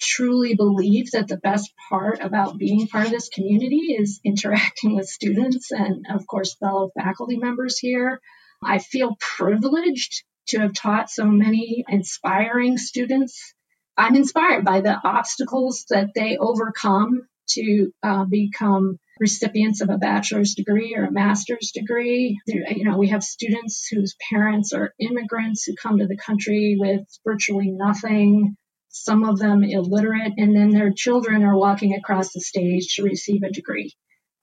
truly 0.01 0.55
believe 0.55 1.11
that 1.11 1.27
the 1.27 1.37
best 1.37 1.71
part 1.89 2.19
about 2.21 2.57
being 2.57 2.87
part 2.87 3.05
of 3.05 3.11
this 3.11 3.29
community 3.29 3.95
is 3.97 4.19
interacting 4.23 4.95
with 4.95 5.07
students 5.07 5.71
and, 5.71 6.05
of 6.09 6.27
course, 6.27 6.55
fellow 6.55 6.91
faculty 6.97 7.37
members 7.37 7.77
here. 7.77 8.19
I 8.63 8.79
feel 8.79 9.15
privileged 9.19 10.23
to 10.47 10.59
have 10.59 10.73
taught 10.73 11.09
so 11.09 11.25
many 11.25 11.85
inspiring 11.87 12.77
students. 12.77 13.53
I'm 13.95 14.15
inspired 14.15 14.65
by 14.65 14.81
the 14.81 14.99
obstacles 15.03 15.85
that 15.89 16.09
they 16.15 16.37
overcome 16.37 17.27
to 17.49 17.91
uh, 18.01 18.25
become 18.25 18.97
recipients 19.19 19.81
of 19.81 19.89
a 19.89 19.97
bachelor's 19.97 20.55
degree 20.55 20.95
or 20.95 21.05
a 21.05 21.11
master's 21.11 21.71
degree. 21.73 22.39
You 22.47 22.83
know, 22.83 22.97
we 22.97 23.09
have 23.09 23.23
students 23.23 23.87
whose 23.87 24.15
parents 24.31 24.73
are 24.73 24.93
immigrants 24.99 25.63
who 25.63 25.75
come 25.75 25.99
to 25.99 26.07
the 26.07 26.17
country 26.17 26.77
with 26.79 27.01
virtually 27.23 27.69
nothing, 27.71 28.55
some 28.93 29.23
of 29.23 29.39
them 29.39 29.63
illiterate, 29.63 30.33
and 30.37 30.55
then 30.55 30.69
their 30.69 30.91
children 30.91 31.43
are 31.43 31.57
walking 31.57 31.95
across 31.95 32.31
the 32.31 32.39
stage 32.39 32.95
to 32.95 33.03
receive 33.03 33.43
a 33.43 33.51
degree. 33.51 33.93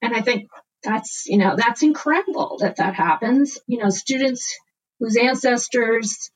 And 0.03 0.15
I 0.15 0.23
think 0.23 0.49
that's, 0.83 1.25
you 1.27 1.39
know, 1.39 1.55
that's 1.57 1.83
incredible 1.83 2.59
that 2.61 2.77
that 2.77 2.95
happens. 2.95 3.59
You 3.67 3.79
know, 3.79 3.91
students 3.91 4.59
whose 4.99 5.17
ancestors 5.17 6.31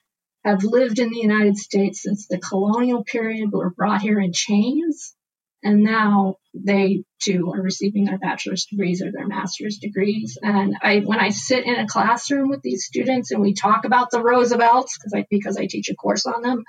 have 0.45 0.63
lived 0.63 0.99
in 0.99 1.11
the 1.11 1.19
United 1.19 1.57
States 1.57 2.03
since 2.03 2.27
the 2.29 2.39
colonial 2.39 3.03
period 3.03 3.51
were 3.51 3.71
brought 3.71 4.03
here 4.03 4.21
in 4.21 4.33
chains 4.33 5.15
and 5.65 5.83
now 5.83 6.37
they 6.53 7.05
too 7.21 7.51
are 7.53 7.63
receiving 7.63 8.05
their 8.05 8.19
bachelor's 8.19 8.67
degrees 8.67 9.03
or 9.03 9.11
their 9.11 9.27
master's 9.27 9.79
degrees. 9.79 10.37
And 10.41 10.77
I, 10.83 10.99
when 10.99 11.19
I 11.19 11.31
sit 11.31 11.65
in 11.65 11.77
a 11.77 11.89
classroom 11.89 12.51
with 12.51 12.61
these 12.61 12.85
students 12.85 13.31
and 13.31 13.41
we 13.41 13.55
talk 13.55 13.87
about 13.87 14.11
the 14.11 14.23
Roosevelts, 14.23 14.99
because 14.99 15.15
I 15.15 15.27
because 15.31 15.57
I 15.57 15.67
teach 15.67 15.89
a 15.89 15.95
course 15.95 16.27
on 16.27 16.43
them, 16.43 16.65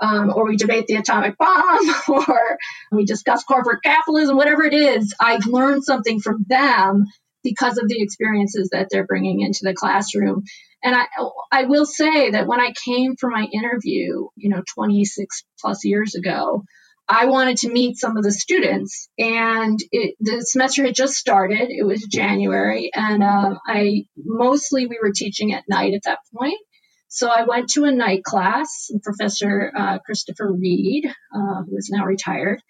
um, 0.00 0.32
or 0.34 0.48
we 0.48 0.56
debate 0.56 0.86
the 0.86 0.96
atomic 0.96 1.36
bomb, 1.38 1.94
or 2.08 2.58
we 2.92 3.04
discuss 3.04 3.44
corporate 3.44 3.82
capitalism, 3.82 4.36
whatever 4.36 4.64
it 4.64 4.74
is, 4.74 5.14
I've 5.20 5.46
learned 5.46 5.84
something 5.84 6.20
from 6.20 6.44
them 6.48 7.06
because 7.42 7.78
of 7.78 7.88
the 7.88 8.02
experiences 8.02 8.70
that 8.72 8.88
they're 8.90 9.06
bringing 9.06 9.40
into 9.40 9.60
the 9.62 9.74
classroom. 9.74 10.44
And 10.82 10.94
I, 10.94 11.06
I 11.52 11.64
will 11.64 11.86
say 11.86 12.30
that 12.30 12.46
when 12.46 12.60
I 12.60 12.72
came 12.84 13.16
for 13.16 13.30
my 13.30 13.46
interview, 13.52 14.28
you 14.36 14.50
know, 14.50 14.62
26 14.74 15.44
plus 15.60 15.84
years 15.84 16.14
ago, 16.14 16.64
I 17.08 17.26
wanted 17.26 17.58
to 17.58 17.72
meet 17.72 17.98
some 17.98 18.16
of 18.16 18.22
the 18.22 18.30
students, 18.30 19.08
and 19.18 19.80
it, 19.90 20.14
the 20.20 20.42
semester 20.42 20.84
had 20.84 20.94
just 20.94 21.14
started. 21.14 21.68
It 21.70 21.84
was 21.84 22.04
January, 22.04 22.92
and 22.94 23.22
uh, 23.24 23.56
I 23.66 24.04
mostly 24.16 24.86
we 24.86 24.98
were 25.02 25.10
teaching 25.12 25.52
at 25.52 25.64
night 25.68 25.94
at 25.94 26.04
that 26.04 26.20
point. 26.36 26.60
So 27.12 27.28
I 27.28 27.42
went 27.42 27.70
to 27.70 27.84
a 27.84 27.92
night 27.92 28.22
class. 28.22 28.88
Professor 29.02 29.72
uh, 29.76 29.98
Christopher 29.98 30.52
Reed, 30.52 31.06
uh, 31.06 31.62
who 31.64 31.76
is 31.76 31.90
now 31.90 32.04
retired, 32.04 32.62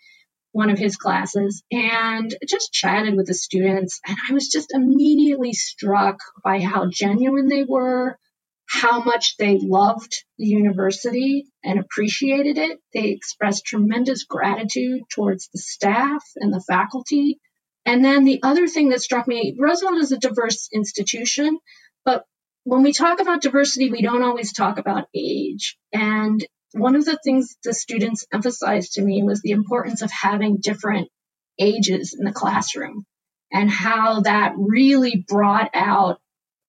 one 0.53 0.70
of 0.70 0.79
his 0.79 0.96
classes, 0.96 1.62
and 1.70 2.35
just 2.48 2.72
chatted 2.72 3.16
with 3.16 3.26
the 3.26 3.35
students. 3.35 4.00
And 4.07 4.16
I 4.29 4.33
was 4.33 4.48
just 4.48 4.72
immediately 4.74 5.53
struck 5.53 6.16
by 6.42 6.61
how 6.61 6.88
genuine 6.90 7.48
they 7.48 7.64
were, 7.64 8.18
how 8.66 9.03
much 9.03 9.37
they 9.37 9.59
loved 9.61 10.24
the 10.38 10.46
university 10.46 11.44
and 11.62 11.79
appreciated 11.79 12.57
it. 12.57 12.79
They 12.94 13.11
expressed 13.11 13.66
tremendous 13.66 14.24
gratitude 14.24 15.03
towards 15.14 15.50
the 15.53 15.59
staff 15.59 16.24
and 16.37 16.50
the 16.50 16.64
faculty. 16.66 17.38
And 17.85 18.03
then 18.03 18.24
the 18.24 18.40
other 18.42 18.68
thing 18.68 18.88
that 18.88 19.03
struck 19.03 19.29
me 19.29 19.55
Roosevelt 19.59 19.98
is 19.98 20.12
a 20.12 20.18
diverse 20.18 20.70
institution, 20.72 21.59
but 22.07 22.24
when 22.64 22.83
we 22.83 22.92
talk 22.92 23.20
about 23.20 23.42
diversity, 23.42 23.90
we 23.90 24.03
don't 24.03 24.23
always 24.23 24.53
talk 24.53 24.79
about 24.79 25.09
age. 25.14 25.77
And 25.92 26.44
one 26.73 26.94
of 26.94 27.05
the 27.05 27.18
things 27.25 27.57
the 27.64 27.75
students 27.75 28.27
emphasized 28.33 28.94
to 28.94 29.03
me 29.03 29.23
was 29.23 29.40
the 29.40 29.53
importance 29.53 30.03
of 30.03 30.11
having 30.11 30.59
different 30.61 31.09
ages 31.59 32.16
in 32.18 32.25
the 32.25 32.33
classroom 32.33 33.05
and 33.53 33.70
how 33.70 34.20
that 34.20 34.53
really 34.57 35.25
brought 35.27 35.70
out 35.75 36.20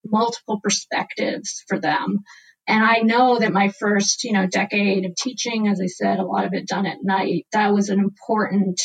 multiple 0.04 0.60
perspectives 0.60 1.62
for 1.68 1.78
them. 1.78 2.20
And 2.66 2.84
I 2.84 2.98
know 2.98 3.38
that 3.38 3.52
my 3.52 3.68
first, 3.68 4.24
you 4.24 4.32
know, 4.32 4.46
decade 4.46 5.04
of 5.04 5.14
teaching, 5.14 5.68
as 5.68 5.80
I 5.80 5.86
said, 5.86 6.18
a 6.18 6.24
lot 6.24 6.44
of 6.44 6.54
it 6.54 6.66
done 6.66 6.86
at 6.86 7.02
night, 7.02 7.46
that 7.52 7.72
was 7.72 7.88
an 7.88 7.98
important 7.98 8.80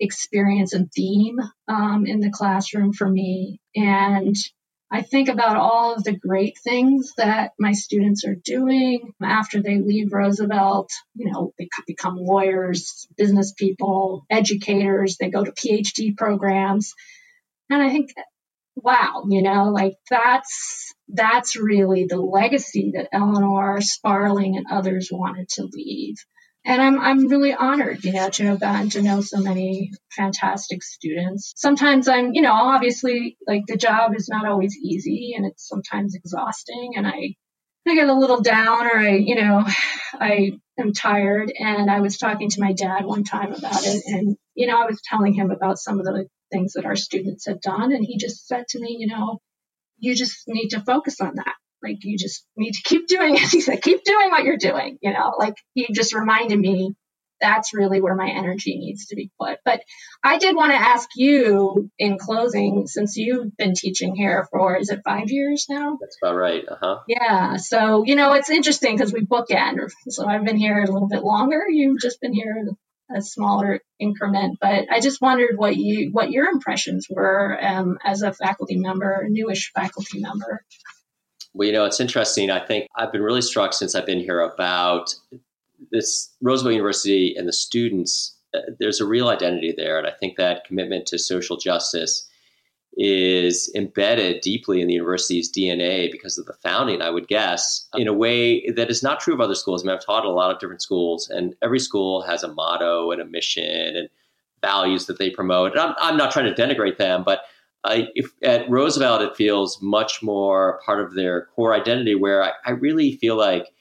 experience 0.00 0.72
and 0.72 0.90
theme 0.92 1.36
um, 1.68 2.04
in 2.06 2.20
the 2.20 2.30
classroom 2.30 2.92
for 2.92 3.08
me. 3.08 3.60
And 3.74 4.34
I 4.94 5.02
think 5.02 5.28
about 5.28 5.56
all 5.56 5.94
of 5.94 6.04
the 6.04 6.16
great 6.16 6.56
things 6.62 7.14
that 7.16 7.50
my 7.58 7.72
students 7.72 8.24
are 8.24 8.36
doing 8.36 9.12
after 9.20 9.60
they 9.60 9.78
leave 9.78 10.12
Roosevelt. 10.12 10.92
You 11.16 11.32
know, 11.32 11.52
they 11.58 11.68
become 11.84 12.16
lawyers, 12.16 13.08
business 13.16 13.52
people, 13.52 14.24
educators, 14.30 15.16
they 15.16 15.30
go 15.30 15.42
to 15.42 15.50
PhD 15.50 16.16
programs. 16.16 16.94
And 17.68 17.82
I 17.82 17.90
think 17.90 18.10
wow, 18.76 19.24
you 19.28 19.42
know, 19.42 19.70
like 19.70 19.94
that's 20.08 20.94
that's 21.08 21.56
really 21.56 22.06
the 22.08 22.20
legacy 22.20 22.92
that 22.94 23.08
Eleanor 23.12 23.80
Sparling 23.80 24.56
and 24.56 24.66
others 24.70 25.08
wanted 25.10 25.48
to 25.50 25.68
leave. 25.72 26.14
And 26.66 26.80
I'm 26.80 26.98
I'm 26.98 27.28
really 27.28 27.52
honored, 27.52 28.04
you 28.04 28.12
know, 28.12 28.30
to 28.30 28.44
have 28.44 28.60
gotten 28.60 28.88
to 28.90 29.02
know 29.02 29.20
so 29.20 29.38
many 29.40 29.92
fantastic 30.16 30.82
students. 30.82 31.52
Sometimes 31.56 32.08
I'm, 32.08 32.32
you 32.32 32.40
know, 32.40 32.52
obviously 32.54 33.36
like 33.46 33.62
the 33.66 33.76
job 33.76 34.14
is 34.16 34.28
not 34.28 34.46
always 34.46 34.76
easy 34.76 35.34
and 35.36 35.44
it's 35.44 35.68
sometimes 35.68 36.14
exhausting 36.14 36.92
and 36.96 37.06
I 37.06 37.34
I 37.86 37.94
get 37.94 38.08
a 38.08 38.14
little 38.14 38.40
down 38.40 38.86
or 38.86 38.96
I, 38.96 39.16
you 39.16 39.34
know, 39.34 39.64
I 40.14 40.58
am 40.78 40.92
tired. 40.92 41.52
And 41.58 41.90
I 41.90 42.00
was 42.00 42.18
talking 42.18 42.50
to 42.50 42.60
my 42.60 42.72
dad 42.72 43.04
one 43.04 43.24
time 43.24 43.52
about 43.52 43.86
it. 43.86 44.02
And, 44.06 44.36
you 44.54 44.66
know, 44.66 44.80
I 44.80 44.86
was 44.86 45.00
telling 45.04 45.34
him 45.34 45.50
about 45.50 45.78
some 45.78 45.98
of 45.98 46.06
the 46.06 46.26
things 46.50 46.74
that 46.74 46.86
our 46.86 46.96
students 46.96 47.46
had 47.46 47.60
done. 47.60 47.92
And 47.92 48.04
he 48.04 48.16
just 48.16 48.46
said 48.46 48.64
to 48.68 48.80
me, 48.80 48.96
you 48.98 49.06
know, 49.06 49.40
you 49.98 50.14
just 50.14 50.44
need 50.46 50.70
to 50.70 50.80
focus 50.80 51.20
on 51.20 51.36
that. 51.36 51.54
Like 51.84 51.98
you 52.02 52.18
just 52.18 52.46
need 52.56 52.72
to 52.72 52.82
keep 52.82 53.06
doing 53.06 53.36
it. 53.36 53.40
He 53.54 53.60
said, 53.60 53.82
keep 53.82 54.02
doing 54.04 54.30
what 54.30 54.44
you're 54.44 54.56
doing. 54.56 54.98
You 55.02 55.12
know, 55.12 55.34
like 55.38 55.54
he 55.74 55.86
just 55.92 56.14
reminded 56.14 56.58
me 56.58 56.94
that's 57.40 57.74
really 57.74 58.00
where 58.00 58.14
my 58.14 58.30
energy 58.30 58.78
needs 58.78 59.06
to 59.06 59.16
be 59.16 59.30
put. 59.38 59.58
But 59.64 59.82
I 60.22 60.38
did 60.38 60.56
want 60.56 60.72
to 60.72 60.78
ask 60.78 61.08
you 61.14 61.90
in 61.98 62.16
closing, 62.18 62.86
since 62.86 63.16
you've 63.16 63.56
been 63.56 63.74
teaching 63.74 64.14
here 64.14 64.46
for, 64.50 64.76
is 64.76 64.88
it 64.88 65.02
five 65.04 65.30
years 65.30 65.66
now? 65.68 65.98
That's 66.00 66.16
about 66.22 66.36
right. 66.36 66.64
Uh 66.66 66.76
huh. 66.80 66.98
Yeah. 67.06 67.56
So, 67.56 68.04
you 68.04 68.16
know, 68.16 68.32
it's 68.32 68.50
interesting 68.50 68.96
because 68.96 69.12
we 69.12 69.26
bookend. 69.26 69.90
So 70.08 70.26
I've 70.26 70.44
been 70.44 70.56
here 70.56 70.82
a 70.82 70.90
little 70.90 71.08
bit 71.08 71.22
longer. 71.22 71.64
You've 71.68 72.00
just 72.00 72.20
been 72.20 72.32
here 72.32 72.64
a 73.14 73.22
smaller 73.22 73.80
increment. 73.98 74.58
But 74.60 74.86
I 74.90 75.00
just 75.00 75.20
wondered 75.20 75.56
what 75.56 75.76
you 75.76 76.10
what 76.12 76.30
your 76.30 76.48
impressions 76.48 77.06
were 77.10 77.58
um, 77.60 77.98
as 78.04 78.22
a 78.22 78.32
faculty 78.32 78.76
member, 78.76 79.26
newish 79.28 79.72
faculty 79.74 80.20
member. 80.20 80.64
Well, 81.54 81.66
you 81.66 81.72
know, 81.72 81.84
it's 81.84 82.00
interesting. 82.00 82.50
I 82.50 82.64
think 82.64 82.88
I've 82.96 83.12
been 83.12 83.22
really 83.22 83.42
struck 83.42 83.72
since 83.72 83.94
I've 83.94 84.06
been 84.06 84.18
here 84.18 84.40
about 84.40 85.14
this 85.92 86.34
Roosevelt 86.42 86.74
University 86.74 87.34
and 87.36 87.46
the 87.46 87.52
students. 87.52 88.36
Uh, 88.52 88.60
there's 88.80 89.00
a 89.00 89.06
real 89.06 89.28
identity 89.28 89.72
there, 89.76 89.96
and 89.96 90.06
I 90.06 90.10
think 90.10 90.36
that 90.36 90.64
commitment 90.64 91.06
to 91.06 91.18
social 91.18 91.56
justice 91.56 92.28
is 92.96 93.70
embedded 93.74 94.40
deeply 94.40 94.80
in 94.80 94.86
the 94.86 94.94
university's 94.94 95.50
DNA 95.50 96.10
because 96.10 96.38
of 96.38 96.46
the 96.46 96.52
founding, 96.54 97.02
I 97.02 97.10
would 97.10 97.26
guess, 97.26 97.88
in 97.94 98.06
a 98.06 98.12
way 98.12 98.68
that 98.70 98.90
is 98.90 99.02
not 99.02 99.20
true 99.20 99.34
of 99.34 99.40
other 99.40 99.56
schools. 99.56 99.82
I 99.82 99.86
mean, 99.86 99.96
I've 99.96 100.04
taught 100.04 100.24
a 100.24 100.30
lot 100.30 100.52
of 100.52 100.60
different 100.60 100.82
schools, 100.82 101.28
and 101.28 101.54
every 101.62 101.80
school 101.80 102.22
has 102.22 102.42
a 102.42 102.52
motto 102.52 103.10
and 103.10 103.20
a 103.20 103.24
mission 103.24 103.96
and 103.96 104.08
values 104.60 105.06
that 105.06 105.18
they 105.18 105.30
promote. 105.30 105.72
And 105.72 105.80
I'm, 105.80 105.94
I'm 105.98 106.16
not 106.16 106.32
trying 106.32 106.52
to 106.52 106.62
denigrate 106.62 106.98
them, 106.98 107.22
but 107.24 107.42
I, 107.84 108.08
if, 108.14 108.32
at 108.42 108.68
Roosevelt, 108.68 109.22
it 109.22 109.36
feels 109.36 109.80
much 109.82 110.22
more 110.22 110.80
part 110.84 111.00
of 111.00 111.14
their 111.14 111.46
core 111.54 111.74
identity, 111.74 112.14
where 112.14 112.42
I, 112.42 112.52
I 112.64 112.70
really 112.70 113.16
feel 113.16 113.36
like 113.36 113.72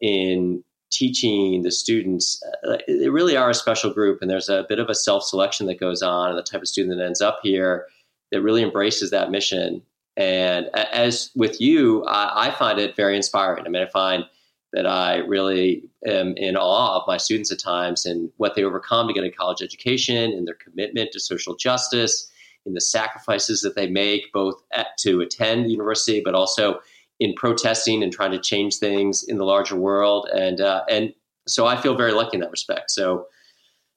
in 0.00 0.62
teaching 0.90 1.62
the 1.62 1.70
students, 1.70 2.42
uh, 2.66 2.78
they 2.86 3.08
really 3.08 3.36
are 3.36 3.50
a 3.50 3.54
special 3.54 3.92
group, 3.92 4.22
and 4.22 4.30
there's 4.30 4.48
a 4.48 4.64
bit 4.68 4.78
of 4.78 4.88
a 4.88 4.94
self 4.94 5.24
selection 5.24 5.66
that 5.66 5.80
goes 5.80 6.02
on, 6.02 6.30
and 6.30 6.38
the 6.38 6.42
type 6.42 6.62
of 6.62 6.68
student 6.68 6.96
that 6.96 7.04
ends 7.04 7.20
up 7.20 7.40
here 7.42 7.86
that 8.30 8.42
really 8.42 8.62
embraces 8.62 9.10
that 9.10 9.30
mission. 9.30 9.82
And 10.16 10.66
as 10.76 11.30
with 11.34 11.60
you, 11.60 12.04
I, 12.04 12.48
I 12.48 12.50
find 12.52 12.78
it 12.78 12.96
very 12.96 13.16
inspiring. 13.16 13.66
I 13.66 13.68
mean, 13.68 13.82
I 13.82 13.90
find 13.90 14.24
that 14.72 14.86
I 14.86 15.16
really 15.18 15.84
am 16.06 16.34
in 16.36 16.56
awe 16.56 17.00
of 17.00 17.04
my 17.06 17.16
students 17.16 17.50
at 17.50 17.58
times 17.58 18.04
and 18.04 18.30
what 18.36 18.54
they 18.54 18.64
overcome 18.64 19.08
to 19.08 19.14
get 19.14 19.24
a 19.24 19.30
college 19.30 19.62
education 19.62 20.32
and 20.32 20.46
their 20.46 20.54
commitment 20.54 21.12
to 21.12 21.20
social 21.20 21.56
justice 21.56 22.30
in 22.68 22.74
the 22.74 22.80
sacrifices 22.80 23.62
that 23.62 23.74
they 23.74 23.88
make, 23.88 24.32
both 24.32 24.62
at, 24.72 24.88
to 24.98 25.20
attend 25.20 25.64
the 25.64 25.70
university, 25.70 26.20
but 26.24 26.34
also 26.34 26.78
in 27.18 27.34
protesting 27.34 28.02
and 28.02 28.12
trying 28.12 28.30
to 28.30 28.38
change 28.38 28.76
things 28.76 29.24
in 29.24 29.38
the 29.38 29.44
larger 29.44 29.74
world. 29.74 30.28
And 30.32 30.60
uh, 30.60 30.84
and 30.88 31.12
so 31.48 31.66
I 31.66 31.80
feel 31.80 31.96
very 31.96 32.12
lucky 32.12 32.36
in 32.36 32.40
that 32.42 32.50
respect. 32.50 32.90
So 32.90 33.26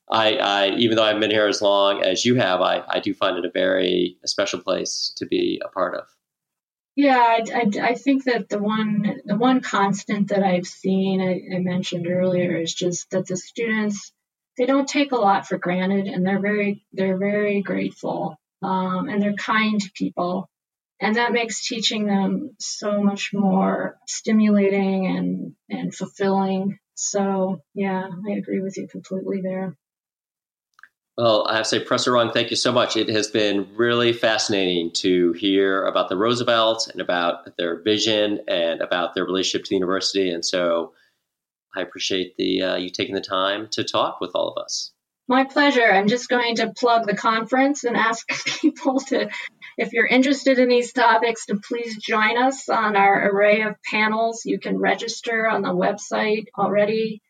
I, 0.09 0.35
I, 0.35 0.69
even 0.71 0.97
though 0.97 1.03
I've 1.03 1.19
been 1.19 1.31
here 1.31 1.47
as 1.47 1.61
long 1.61 2.03
as 2.03 2.25
you 2.25 2.35
have, 2.35 2.61
I, 2.61 2.83
I 2.87 2.99
do 2.99 3.13
find 3.13 3.37
it 3.37 3.45
a 3.45 3.51
very 3.51 4.17
a 4.23 4.27
special 4.27 4.59
place 4.59 5.13
to 5.17 5.25
be 5.25 5.61
a 5.63 5.69
part 5.69 5.95
of. 5.95 6.05
Yeah, 6.95 7.17
I, 7.17 7.43
I, 7.53 7.87
I, 7.89 7.95
think 7.95 8.25
that 8.25 8.49
the 8.49 8.59
one 8.59 9.21
the 9.23 9.37
one 9.37 9.61
constant 9.61 10.29
that 10.29 10.43
I've 10.43 10.67
seen 10.67 11.21
I, 11.21 11.55
I 11.55 11.59
mentioned 11.59 12.07
earlier 12.07 12.57
is 12.57 12.73
just 12.73 13.09
that 13.11 13.27
the 13.27 13.37
students 13.37 14.11
they 14.57 14.65
don't 14.65 14.89
take 14.89 15.13
a 15.13 15.17
lot 15.17 15.47
for 15.47 15.57
granted 15.57 16.07
and 16.07 16.25
they're 16.25 16.41
very 16.41 16.83
they're 16.91 17.17
very 17.17 17.61
grateful 17.61 18.40
um, 18.61 19.09
and 19.09 19.21
they're 19.21 19.33
kind 19.33 19.81
people. 19.95 20.49
And 20.99 21.15
that 21.15 21.31
makes 21.31 21.67
teaching 21.67 22.05
them 22.05 22.51
so 22.59 23.01
much 23.01 23.31
more 23.33 23.97
stimulating 24.07 25.07
and, 25.07 25.55
and 25.69 25.93
fulfilling. 25.93 26.77
So, 26.93 27.61
yeah, 27.73 28.07
I 28.07 28.31
agree 28.33 28.61
with 28.61 28.77
you 28.77 28.87
completely 28.87 29.41
there. 29.41 29.75
Well, 31.17 31.45
I 31.47 31.55
have 31.55 31.63
to 31.63 31.69
say, 31.69 31.79
Professor 31.79 32.13
Rung, 32.13 32.31
thank 32.31 32.51
you 32.51 32.55
so 32.55 32.71
much. 32.71 32.95
It 32.95 33.09
has 33.09 33.27
been 33.27 33.67
really 33.75 34.13
fascinating 34.13 34.91
to 34.97 35.33
hear 35.33 35.85
about 35.85 36.07
the 36.07 36.17
Roosevelts 36.17 36.87
and 36.87 37.01
about 37.01 37.57
their 37.57 37.81
vision 37.81 38.39
and 38.47 38.81
about 38.81 39.13
their 39.13 39.25
relationship 39.25 39.65
to 39.65 39.69
the 39.69 39.75
university. 39.75 40.31
And 40.31 40.45
so 40.45 40.93
I 41.75 41.81
appreciate 41.81 42.37
the 42.37 42.61
uh, 42.61 42.75
you 42.75 42.89
taking 42.89 43.15
the 43.15 43.21
time 43.21 43.67
to 43.71 43.83
talk 43.83 44.21
with 44.21 44.31
all 44.35 44.49
of 44.49 44.63
us. 44.63 44.93
My 45.31 45.45
pleasure. 45.45 45.89
I'm 45.89 46.09
just 46.09 46.27
going 46.27 46.57
to 46.57 46.73
plug 46.73 47.07
the 47.07 47.15
conference 47.15 47.85
and 47.85 47.95
ask 47.95 48.27
people 48.59 48.99
to, 48.99 49.29
if 49.77 49.93
you're 49.93 50.05
interested 50.05 50.59
in 50.59 50.67
these 50.67 50.91
topics, 50.91 51.45
to 51.45 51.55
please 51.55 51.95
join 52.03 52.37
us 52.37 52.67
on 52.67 52.97
our 52.97 53.29
array 53.29 53.61
of 53.61 53.75
panels. 53.89 54.41
You 54.43 54.59
can 54.59 54.77
register 54.77 55.47
on 55.47 55.61
the 55.61 55.69
website 55.69 56.47
already. 56.59 57.21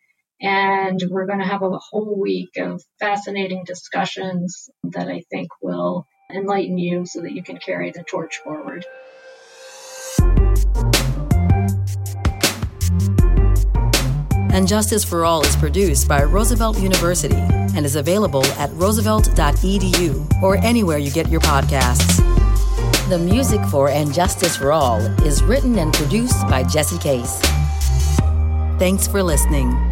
And 0.41 0.99
we're 1.11 1.27
going 1.27 1.41
to 1.41 1.45
have 1.45 1.61
a 1.61 1.77
whole 1.77 2.19
week 2.19 2.57
of 2.57 2.83
fascinating 2.99 3.65
discussions 3.67 4.71
that 4.85 5.07
I 5.07 5.21
think 5.29 5.49
will 5.61 6.07
enlighten 6.33 6.79
you 6.79 7.05
so 7.05 7.21
that 7.21 7.33
you 7.33 7.43
can 7.43 7.59
carry 7.59 7.91
the 7.91 8.01
torch 8.01 8.39
forward. 8.39 8.83
And 14.61 14.67
Justice 14.67 15.03
for 15.03 15.25
All 15.25 15.41
is 15.41 15.55
produced 15.55 16.07
by 16.07 16.21
Roosevelt 16.21 16.77
University 16.79 17.33
and 17.75 17.83
is 17.83 17.95
available 17.95 18.45
at 18.59 18.69
roosevelt.edu 18.73 20.43
or 20.43 20.55
anywhere 20.57 20.99
you 20.99 21.09
get 21.09 21.29
your 21.29 21.41
podcasts. 21.41 22.19
The 23.09 23.17
music 23.17 23.59
for 23.71 23.89
And 23.89 24.13
Justice 24.13 24.55
for 24.55 24.71
All 24.71 24.99
is 25.25 25.41
written 25.41 25.79
and 25.79 25.91
produced 25.91 26.47
by 26.47 26.61
Jesse 26.61 26.99
Case. 26.99 27.41
Thanks 28.77 29.07
for 29.07 29.23
listening. 29.23 29.90